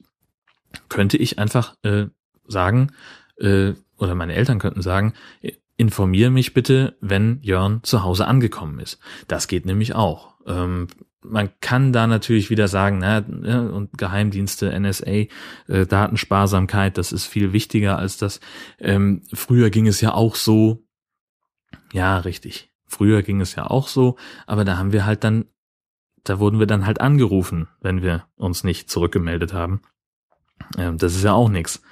könnte 0.90 1.16
ich 1.16 1.38
einfach 1.38 1.76
äh, 1.82 2.06
sagen, 2.46 2.92
äh, 3.38 3.72
oder 3.98 4.14
meine 4.14 4.34
Eltern 4.34 4.58
könnten 4.58 4.82
sagen, 4.82 5.12
informiere 5.76 6.30
mich 6.30 6.54
bitte, 6.54 6.96
wenn 7.00 7.38
Jörn 7.42 7.80
zu 7.82 8.02
Hause 8.02 8.26
angekommen 8.26 8.80
ist. 8.80 8.98
Das 9.28 9.48
geht 9.48 9.64
nämlich 9.64 9.94
auch. 9.94 10.34
Ähm, 10.46 10.88
man 11.20 11.50
kann 11.60 11.92
da 11.92 12.06
natürlich 12.06 12.50
wieder 12.50 12.68
sagen, 12.68 12.98
na, 12.98 13.18
und 13.18 13.96
Geheimdienste, 13.98 14.78
NSA, 14.78 15.26
äh, 15.68 15.86
Datensparsamkeit, 15.88 16.98
das 16.98 17.12
ist 17.12 17.26
viel 17.26 17.52
wichtiger 17.52 17.98
als 17.98 18.18
das. 18.18 18.40
Ähm, 18.78 19.22
früher 19.32 19.70
ging 19.70 19.86
es 19.86 20.00
ja 20.00 20.14
auch 20.14 20.34
so. 20.34 20.84
Ja, 21.92 22.18
richtig. 22.18 22.72
Früher 22.86 23.22
ging 23.22 23.40
es 23.40 23.54
ja 23.54 23.66
auch 23.66 23.88
so, 23.88 24.16
aber 24.46 24.64
da 24.64 24.78
haben 24.78 24.92
wir 24.92 25.04
halt 25.04 25.22
dann, 25.22 25.44
da 26.24 26.38
wurden 26.38 26.58
wir 26.58 26.66
dann 26.66 26.86
halt 26.86 27.00
angerufen, 27.00 27.68
wenn 27.80 28.02
wir 28.02 28.24
uns 28.36 28.64
nicht 28.64 28.90
zurückgemeldet 28.90 29.52
haben. 29.52 29.82
Ähm, 30.76 30.98
das 30.98 31.14
ist 31.14 31.24
ja 31.24 31.32
auch 31.32 31.48
nichts. 31.50 31.82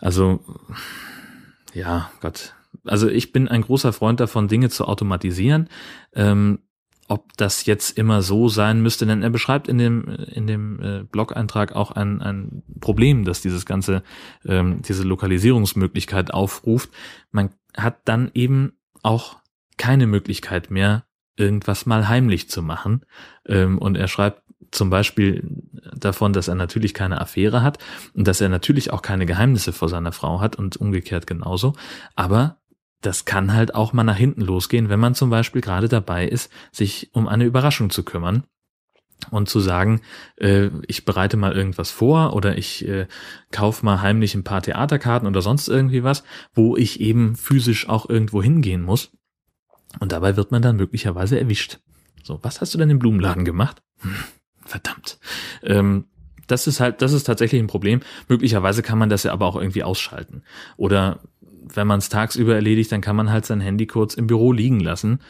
Also 0.00 0.44
ja, 1.74 2.10
Gott, 2.20 2.54
also 2.84 3.08
ich 3.08 3.32
bin 3.32 3.48
ein 3.48 3.62
großer 3.62 3.92
Freund 3.92 4.20
davon, 4.20 4.48
Dinge 4.48 4.70
zu 4.70 4.86
automatisieren. 4.86 5.68
Ähm, 6.14 6.60
ob 7.06 7.36
das 7.36 7.66
jetzt 7.66 7.98
immer 7.98 8.22
so 8.22 8.48
sein 8.48 8.80
müsste, 8.80 9.04
denn 9.04 9.22
er 9.22 9.28
beschreibt 9.28 9.68
in 9.68 9.76
dem 9.76 10.08
in 10.08 10.46
dem 10.46 10.80
äh, 10.80 11.02
Blog-Eintrag 11.04 11.76
auch 11.76 11.90
ein, 11.90 12.22
ein 12.22 12.62
Problem, 12.80 13.24
dass 13.26 13.42
dieses 13.42 13.66
ganze 13.66 14.02
ähm, 14.46 14.80
diese 14.80 15.04
Lokalisierungsmöglichkeit 15.04 16.32
aufruft. 16.32 16.90
Man 17.30 17.50
hat 17.76 17.98
dann 18.06 18.30
eben 18.32 18.72
auch 19.02 19.36
keine 19.76 20.06
Möglichkeit 20.06 20.70
mehr, 20.70 21.04
irgendwas 21.36 21.84
mal 21.84 22.08
heimlich 22.08 22.48
zu 22.48 22.62
machen. 22.62 23.04
Ähm, 23.46 23.78
und 23.78 23.96
er 23.96 24.08
schreibt 24.08 24.43
zum 24.70 24.90
Beispiel 24.90 25.46
davon, 25.94 26.32
dass 26.32 26.48
er 26.48 26.54
natürlich 26.54 26.94
keine 26.94 27.20
Affäre 27.20 27.62
hat 27.62 27.78
und 28.14 28.26
dass 28.26 28.40
er 28.40 28.48
natürlich 28.48 28.92
auch 28.92 29.02
keine 29.02 29.26
Geheimnisse 29.26 29.72
vor 29.72 29.88
seiner 29.88 30.12
Frau 30.12 30.40
hat 30.40 30.56
und 30.56 30.76
umgekehrt 30.76 31.26
genauso. 31.26 31.74
Aber 32.16 32.58
das 33.00 33.24
kann 33.24 33.52
halt 33.52 33.74
auch 33.74 33.92
mal 33.92 34.04
nach 34.04 34.16
hinten 34.16 34.40
losgehen, 34.40 34.88
wenn 34.88 35.00
man 35.00 35.14
zum 35.14 35.30
Beispiel 35.30 35.60
gerade 35.60 35.88
dabei 35.88 36.26
ist, 36.26 36.50
sich 36.72 37.10
um 37.12 37.28
eine 37.28 37.44
Überraschung 37.44 37.90
zu 37.90 38.02
kümmern 38.02 38.44
und 39.30 39.48
zu 39.48 39.60
sagen, 39.60 40.00
äh, 40.36 40.70
ich 40.86 41.04
bereite 41.04 41.36
mal 41.36 41.52
irgendwas 41.52 41.90
vor 41.90 42.34
oder 42.34 42.58
ich 42.58 42.86
äh, 42.88 43.06
kaufe 43.52 43.84
mal 43.84 44.00
heimlich 44.00 44.34
ein 44.34 44.44
paar 44.44 44.62
Theaterkarten 44.62 45.28
oder 45.28 45.42
sonst 45.42 45.68
irgendwie 45.68 46.02
was, 46.02 46.24
wo 46.54 46.76
ich 46.76 47.00
eben 47.00 47.36
physisch 47.36 47.88
auch 47.88 48.08
irgendwo 48.08 48.42
hingehen 48.42 48.82
muss. 48.82 49.12
Und 50.00 50.12
dabei 50.12 50.36
wird 50.36 50.50
man 50.50 50.62
dann 50.62 50.76
möglicherweise 50.76 51.38
erwischt. 51.38 51.78
So, 52.22 52.40
was 52.42 52.60
hast 52.60 52.74
du 52.74 52.78
denn 52.78 52.90
im 52.90 52.98
Blumenladen 52.98 53.44
gemacht? 53.44 53.82
Verdammt. 54.64 55.18
Ähm, 55.62 56.06
das 56.46 56.66
ist 56.66 56.80
halt, 56.80 57.02
das 57.02 57.12
ist 57.12 57.24
tatsächlich 57.24 57.60
ein 57.60 57.68
Problem. 57.68 58.00
Möglicherweise 58.28 58.82
kann 58.82 58.98
man 58.98 59.08
das 59.08 59.22
ja 59.22 59.32
aber 59.32 59.46
auch 59.46 59.56
irgendwie 59.56 59.82
ausschalten. 59.82 60.42
Oder 60.76 61.20
wenn 61.40 61.86
man 61.86 61.98
es 61.98 62.08
tagsüber 62.08 62.54
erledigt, 62.54 62.92
dann 62.92 63.00
kann 63.00 63.16
man 63.16 63.30
halt 63.30 63.46
sein 63.46 63.60
Handy 63.60 63.86
kurz 63.86 64.14
im 64.14 64.26
Büro 64.26 64.52
liegen 64.52 64.80
lassen 64.80 65.20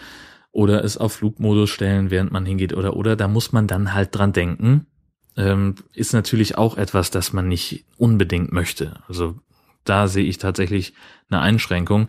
oder 0.51 0.85
es 0.85 0.97
auf 0.97 1.15
Flugmodus 1.15 1.71
stellen, 1.71 2.11
während 2.11 2.33
man 2.33 2.47
hingeht 2.47 2.75
oder 2.75 2.97
oder 2.97 3.17
da 3.17 3.29
muss 3.29 3.53
man 3.53 3.67
dann 3.67 3.95
halt 3.95 4.15
dran 4.15 4.33
denken. 4.33 4.87
Ähm, 5.37 5.75
ist 5.93 6.13
natürlich 6.13 6.57
auch 6.57 6.77
etwas, 6.77 7.11
das 7.11 7.33
man 7.33 7.49
nicht 7.49 7.85
unbedingt 7.97 8.53
möchte. 8.53 9.01
Also 9.09 9.37
da 9.83 10.07
sehe 10.07 10.25
ich 10.25 10.39
tatsächlich 10.39 10.95
eine 11.29 11.41
Einschränkung. 11.41 12.09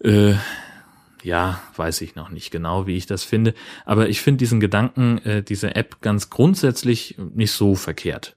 Äh, 0.00 0.34
ja, 1.22 1.62
weiß 1.76 2.00
ich 2.00 2.14
noch 2.14 2.30
nicht 2.30 2.50
genau, 2.50 2.86
wie 2.86 2.96
ich 2.96 3.06
das 3.06 3.24
finde. 3.24 3.54
Aber 3.84 4.08
ich 4.08 4.20
finde 4.20 4.38
diesen 4.38 4.60
Gedanken, 4.60 5.18
äh, 5.18 5.42
diese 5.42 5.74
App 5.74 6.00
ganz 6.00 6.30
grundsätzlich 6.30 7.16
nicht 7.18 7.52
so 7.52 7.74
verkehrt. 7.74 8.36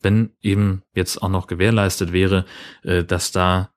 Wenn 0.00 0.30
eben 0.40 0.82
jetzt 0.94 1.22
auch 1.22 1.28
noch 1.28 1.46
gewährleistet 1.46 2.12
wäre, 2.12 2.44
äh, 2.82 3.04
dass 3.04 3.32
da 3.32 3.72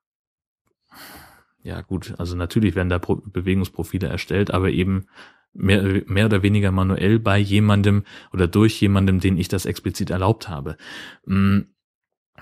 ja 1.66 1.82
gut, 1.82 2.14
also 2.20 2.36
natürlich 2.36 2.76
werden 2.76 2.90
da 2.90 3.00
Pro 3.00 3.16
Bewegungsprofile 3.16 4.08
erstellt, 4.08 4.52
aber 4.52 4.70
eben 4.70 5.08
mehr, 5.52 6.04
mehr 6.06 6.28
oder 6.28 6.44
weniger 6.44 6.72
manuell 6.72 7.18
bei 7.18 7.40
jemandem 7.40 8.04
oder 8.32 8.48
durch 8.48 8.80
jemandem, 8.80 9.20
den 9.20 9.38
ich 9.38 9.48
das 9.48 9.66
explizit 9.66 10.12
erlaubt 10.12 10.48
habe. 10.48 10.78
Mm, 11.26 11.62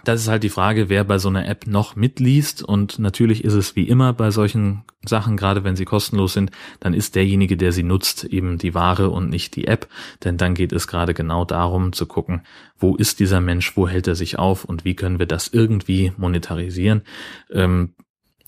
das 0.04 0.22
ist 0.22 0.28
halt 0.28 0.44
die 0.44 0.50
Frage, 0.50 0.90
wer 0.90 1.04
bei 1.04 1.18
so 1.18 1.30
einer 1.30 1.48
App 1.48 1.66
noch 1.66 1.96
mitliest. 1.96 2.62
Und 2.62 3.00
natürlich 3.00 3.44
ist 3.44 3.54
es 3.54 3.76
wie 3.76 3.88
immer 3.88 4.12
bei 4.14 4.32
solchen 4.32 4.84
Sachen, 5.06 5.38
gerade 5.38 5.64
wenn 5.64 5.76
sie 5.76 5.86
kostenlos 5.86 6.34
sind, 6.34 6.52
dann 6.80 6.94
ist 6.94 7.16
derjenige, 7.16 7.56
der 7.56 7.72
sie 7.72 7.84
nutzt, 7.84 8.26
eben 8.26 8.58
die 8.58 8.74
Ware 8.74 9.10
und 9.10 9.30
nicht 9.30 9.56
die 9.56 9.68
App. 9.68 9.88
Denn 10.24 10.38
dann 10.38 10.56
geht 10.56 10.74
es 10.74 10.88
gerade 10.88 11.14
genau 11.14 11.46
darum 11.46 11.94
zu 11.94 12.06
gucken, 12.06 12.42
wo 12.78 12.96
ist 12.96 13.20
dieser 13.20 13.40
Mensch, 13.40 13.78
wo 13.78 13.88
hält 13.88 14.08
er 14.08 14.16
sich 14.16 14.38
auf 14.38 14.66
und 14.66 14.84
wie 14.84 14.96
können 14.96 15.20
wir 15.20 15.26
das 15.26 15.48
irgendwie 15.48 16.12
monetarisieren. 16.18 17.04
Ähm, 17.52 17.94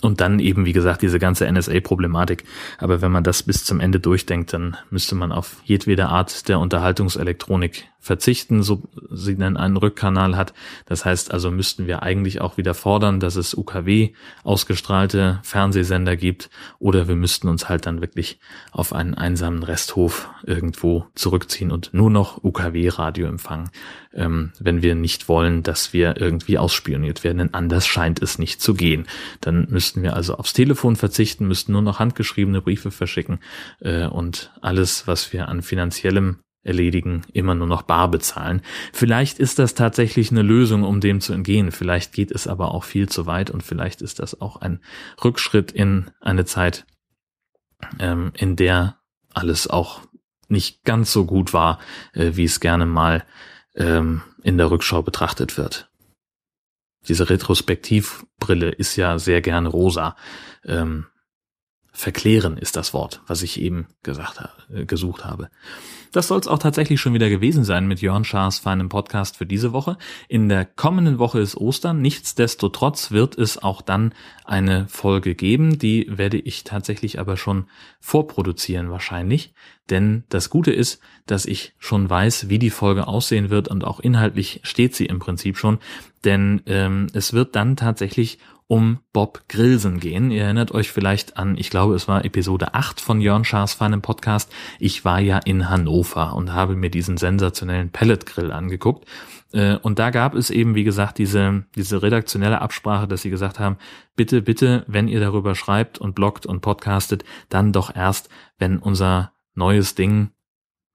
und 0.01 0.21
dann 0.21 0.39
eben, 0.39 0.65
wie 0.65 0.73
gesagt, 0.73 1.01
diese 1.01 1.19
ganze 1.19 1.49
NSA-Problematik. 1.51 2.43
Aber 2.77 3.01
wenn 3.01 3.11
man 3.11 3.23
das 3.23 3.43
bis 3.43 3.63
zum 3.63 3.79
Ende 3.79 3.99
durchdenkt, 3.99 4.53
dann 4.53 4.77
müsste 4.89 5.15
man 5.15 5.31
auf 5.31 5.57
jedwede 5.63 6.07
Art 6.07 6.47
der 6.47 6.59
Unterhaltungselektronik 6.59 7.85
verzichten, 8.05 8.61
so 8.61 8.83
sie 9.09 9.35
denn 9.35 9.57
einen 9.57 9.77
Rückkanal 9.77 10.37
hat. 10.37 10.53
Das 10.85 11.05
heißt 11.05 11.33
also, 11.33 11.49
müssten 11.49 11.87
wir 11.87 12.03
eigentlich 12.03 12.39
auch 12.39 12.55
wieder 12.55 12.75
fordern, 12.75 13.19
dass 13.19 13.35
es 13.35 13.55
UKW 13.55 14.11
ausgestrahlte 14.43 15.39
Fernsehsender 15.41 16.15
gibt 16.15 16.51
oder 16.77 17.07
wir 17.07 17.15
müssten 17.15 17.47
uns 17.47 17.67
halt 17.67 17.87
dann 17.87 18.01
wirklich 18.01 18.39
auf 18.71 18.93
einen 18.93 19.15
einsamen 19.15 19.63
Resthof 19.63 20.29
irgendwo 20.43 21.07
zurückziehen 21.15 21.71
und 21.71 21.95
nur 21.95 22.11
noch 22.11 22.43
UKW-Radio 22.43 23.25
empfangen, 23.25 23.71
ähm, 24.13 24.51
wenn 24.59 24.83
wir 24.83 24.93
nicht 24.93 25.27
wollen, 25.27 25.63
dass 25.63 25.91
wir 25.91 26.21
irgendwie 26.21 26.59
ausspioniert 26.59 27.23
werden, 27.23 27.39
denn 27.39 27.53
anders 27.55 27.87
scheint 27.87 28.21
es 28.21 28.37
nicht 28.37 28.61
zu 28.61 28.75
gehen. 28.75 29.07
Dann 29.41 29.65
müssten 29.71 30.03
wir 30.03 30.15
also 30.15 30.35
aufs 30.35 30.53
Telefon 30.53 30.95
verzichten, 30.95 31.47
müssten 31.47 31.71
nur 31.71 31.81
noch 31.81 31.97
handgeschriebene 31.97 32.61
Briefe 32.61 32.91
verschicken 32.91 33.39
äh, 33.79 34.05
und 34.05 34.51
alles, 34.61 35.07
was 35.07 35.33
wir 35.33 35.47
an 35.47 35.63
finanziellem 35.63 36.37
erledigen, 36.65 37.21
immer 37.31 37.55
nur 37.55 37.67
noch 37.67 37.83
bar 37.83 38.09
bezahlen. 38.09 38.61
Vielleicht 38.91 39.39
ist 39.39 39.59
das 39.59 39.75
tatsächlich 39.75 40.31
eine 40.31 40.41
Lösung, 40.41 40.83
um 40.83 40.99
dem 40.99 41.21
zu 41.21 41.33
entgehen. 41.33 41.71
Vielleicht 41.71 42.11
geht 42.11 42.31
es 42.31 42.47
aber 42.47 42.73
auch 42.73 42.83
viel 42.83 43.07
zu 43.07 43.25
weit 43.25 43.51
und 43.51 43.63
vielleicht 43.63 44.01
ist 44.01 44.19
das 44.19 44.41
auch 44.41 44.57
ein 44.57 44.79
Rückschritt 45.23 45.71
in 45.71 46.11
eine 46.19 46.45
Zeit, 46.45 46.85
ähm, 47.99 48.31
in 48.35 48.55
der 48.55 48.97
alles 49.33 49.67
auch 49.67 50.01
nicht 50.47 50.83
ganz 50.83 51.11
so 51.11 51.25
gut 51.25 51.53
war, 51.53 51.79
äh, 52.13 52.31
wie 52.33 52.45
es 52.45 52.59
gerne 52.59 52.85
mal 52.85 53.23
ähm, 53.75 54.21
in 54.43 54.57
der 54.57 54.71
Rückschau 54.71 55.01
betrachtet 55.01 55.57
wird. 55.57 55.89
Diese 57.07 57.29
Retrospektivbrille 57.29 58.69
ist 58.69 58.95
ja 58.95 59.19
sehr 59.19 59.41
gerne 59.41 59.69
rosa. 59.69 60.15
Ähm, 60.63 61.05
verklären 61.95 62.57
ist 62.57 62.75
das 62.75 62.93
Wort, 62.93 63.21
was 63.25 63.41
ich 63.41 63.59
eben 63.59 63.87
gesagt 64.03 64.43
äh, 64.69 64.85
gesucht 64.85 65.25
habe. 65.25 65.49
Das 66.11 66.29
soll 66.29 66.39
es 66.39 66.47
auch 66.47 66.59
tatsächlich 66.59 67.01
schon 67.01 67.13
wieder 67.13 67.29
gewesen 67.29 67.65
sein 67.65 67.87
mit 67.87 67.99
Jörn 67.99 68.23
Schaas 68.23 68.59
feinem 68.59 68.87
Podcast 68.87 69.35
für 69.35 69.45
diese 69.45 69.73
Woche. 69.73 69.97
In 70.29 70.47
der 70.47 70.63
kommenden 70.63 71.19
Woche 71.19 71.39
ist 71.39 71.57
Ostern. 71.57 72.01
Nichtsdestotrotz 72.01 73.11
wird 73.11 73.37
es 73.37 73.61
auch 73.61 73.81
dann 73.81 74.13
eine 74.45 74.87
Folge 74.87 75.35
geben. 75.35 75.77
Die 75.77 76.05
werde 76.09 76.37
ich 76.37 76.63
tatsächlich 76.63 77.19
aber 77.19 77.35
schon 77.35 77.65
vorproduzieren 77.99 78.91
wahrscheinlich. 78.91 79.53
Denn 79.89 80.23
das 80.29 80.49
Gute 80.49 80.71
ist, 80.71 81.01
dass 81.25 81.45
ich 81.45 81.73
schon 81.79 82.09
weiß, 82.09 82.47
wie 82.47 82.59
die 82.59 82.69
Folge 82.69 83.07
aussehen 83.07 83.49
wird 83.49 83.67
und 83.67 83.83
auch 83.83 83.99
inhaltlich 83.99 84.61
steht 84.63 84.95
sie 84.95 85.07
im 85.07 85.19
Prinzip 85.19 85.57
schon. 85.57 85.79
Denn 86.23 86.61
ähm, 86.65 87.07
es 87.13 87.33
wird 87.33 87.57
dann 87.57 87.75
tatsächlich 87.75 88.39
um 88.67 88.99
Bob 89.13 89.43
Grilsen 89.47 89.99
gehen. 89.99 90.31
Ihr 90.31 90.43
erinnert 90.43 90.71
euch 90.71 90.91
vielleicht 90.91 91.37
an, 91.37 91.57
ich 91.57 91.69
glaube, 91.69 91.95
es 91.95 92.07
war 92.07 92.25
Episode 92.25 92.73
8 92.73 92.99
von 92.99 93.21
Jörn 93.21 93.45
Schaas 93.45 93.73
Feinem 93.73 94.01
Podcast. 94.01 94.51
Ich 94.79 95.05
war 95.05 95.19
ja 95.19 95.37
in 95.37 95.69
Hannover 95.69 96.35
und 96.35 96.53
habe 96.53 96.75
mir 96.75 96.89
diesen 96.89 97.17
sensationellen 97.17 97.91
Pellet 97.91 98.25
Grill 98.25 98.51
angeguckt. 98.51 99.07
Äh, 99.53 99.77
und 99.77 99.99
da 99.99 100.09
gab 100.09 100.33
es 100.33 100.49
eben, 100.49 100.73
wie 100.73 100.83
gesagt, 100.83 101.17
diese, 101.19 101.65
diese 101.75 102.01
redaktionelle 102.01 102.61
Absprache, 102.61 103.07
dass 103.07 103.21
sie 103.21 103.29
gesagt 103.29 103.59
haben, 103.59 103.77
bitte, 104.15 104.41
bitte, 104.41 104.83
wenn 104.87 105.07
ihr 105.07 105.19
darüber 105.19 105.53
schreibt 105.53 105.99
und 105.99 106.15
bloggt 106.15 106.45
und 106.45 106.61
podcastet, 106.61 107.23
dann 107.49 107.71
doch 107.71 107.95
erst, 107.95 108.29
wenn 108.57 108.79
unser 108.79 109.31
neues 109.53 109.95
Ding 109.95 110.31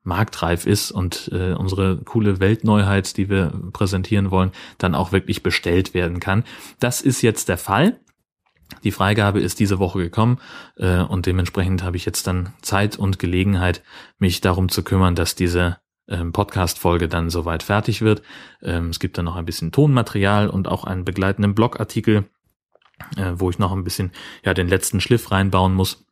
marktreif 0.03 0.67
ist 0.67 0.91
und 0.91 1.31
äh, 1.33 1.53
unsere 1.53 1.99
coole 1.99 2.41
Weltneuheit, 2.41 3.17
die 3.17 3.29
wir 3.29 3.53
präsentieren 3.73 4.31
wollen, 4.31 4.53
dann 4.79 4.95
auch 4.95 5.13
wirklich 5.13 5.43
bestellt 5.43 5.95
werden 5.95 6.21
kann. 6.21 6.45
Das 6.79 7.01
ist 7.01 7.23
jetzt 7.23 7.49
der 7.49 7.59
Fall. 7.59 8.01
Die 8.85 8.93
Freigabe 8.93 9.41
ist 9.41 9.59
diese 9.61 9.79
Woche 9.79 9.99
gekommen 9.99 10.39
äh, 10.77 11.01
und 11.01 11.27
dementsprechend 11.27 11.83
habe 11.83 11.97
ich 11.97 12.07
jetzt 12.07 12.27
dann 12.27 12.55
Zeit 12.63 12.97
und 12.97 13.19
Gelegenheit, 13.19 13.83
mich 14.19 14.41
darum 14.41 14.69
zu 14.69 14.83
kümmern, 14.83 15.15
dass 15.15 15.35
diese 15.35 15.79
ähm, 16.09 16.33
Podcast-Folge 16.33 17.09
dann 17.09 17.31
soweit 17.31 17.63
fertig 17.63 18.01
wird. 18.01 18.23
Ähm, 18.63 18.89
es 18.91 19.01
gibt 19.01 19.19
dann 19.19 19.25
noch 19.25 19.37
ein 19.37 19.45
bisschen 19.45 19.73
Tonmaterial 19.73 20.49
und 20.49 20.69
auch 20.69 20.85
einen 20.85 21.05
begleitenden 21.05 21.55
Blogartikel, 21.55 22.25
äh, 23.17 23.33
wo 23.35 23.51
ich 23.51 23.59
noch 23.59 23.73
ein 23.73 23.85
bisschen 23.85 24.13
ja 24.45 24.55
den 24.55 24.69
letzten 24.69 25.01
Schliff 25.01 25.31
reinbauen 25.31 25.75
muss. 25.75 26.07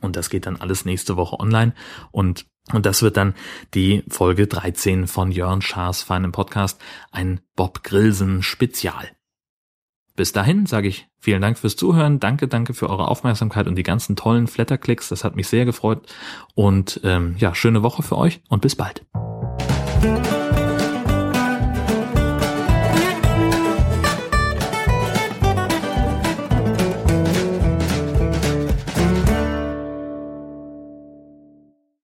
Und 0.00 0.16
das 0.16 0.30
geht 0.30 0.46
dann 0.46 0.56
alles 0.56 0.84
nächste 0.84 1.16
Woche 1.16 1.38
online. 1.38 1.74
Und 2.10 2.46
und 2.72 2.86
das 2.86 3.02
wird 3.02 3.18
dann 3.18 3.34
die 3.74 4.04
Folge 4.08 4.46
13 4.46 5.06
von 5.06 5.30
Jörn 5.30 5.60
Schaas 5.60 6.02
feinem 6.02 6.32
Podcast, 6.32 6.80
ein 7.12 7.40
Bob 7.56 7.84
Grilsen 7.84 8.42
Spezial. 8.42 9.10
Bis 10.16 10.32
dahin 10.32 10.64
sage 10.64 10.88
ich 10.88 11.08
vielen 11.18 11.42
Dank 11.42 11.58
fürs 11.58 11.76
Zuhören, 11.76 12.20
danke, 12.20 12.48
danke 12.48 12.72
für 12.72 12.88
eure 12.88 13.08
Aufmerksamkeit 13.08 13.66
und 13.66 13.74
die 13.74 13.82
ganzen 13.82 14.16
tollen 14.16 14.46
Flatterklicks, 14.46 15.08
das 15.08 15.24
hat 15.24 15.34
mich 15.36 15.48
sehr 15.48 15.64
gefreut 15.64 16.06
und 16.54 17.00
ähm, 17.02 17.34
ja, 17.38 17.54
schöne 17.54 17.82
Woche 17.82 18.02
für 18.02 18.16
euch 18.16 18.40
und 18.48 18.62
bis 18.62 18.76
bald. 18.76 19.04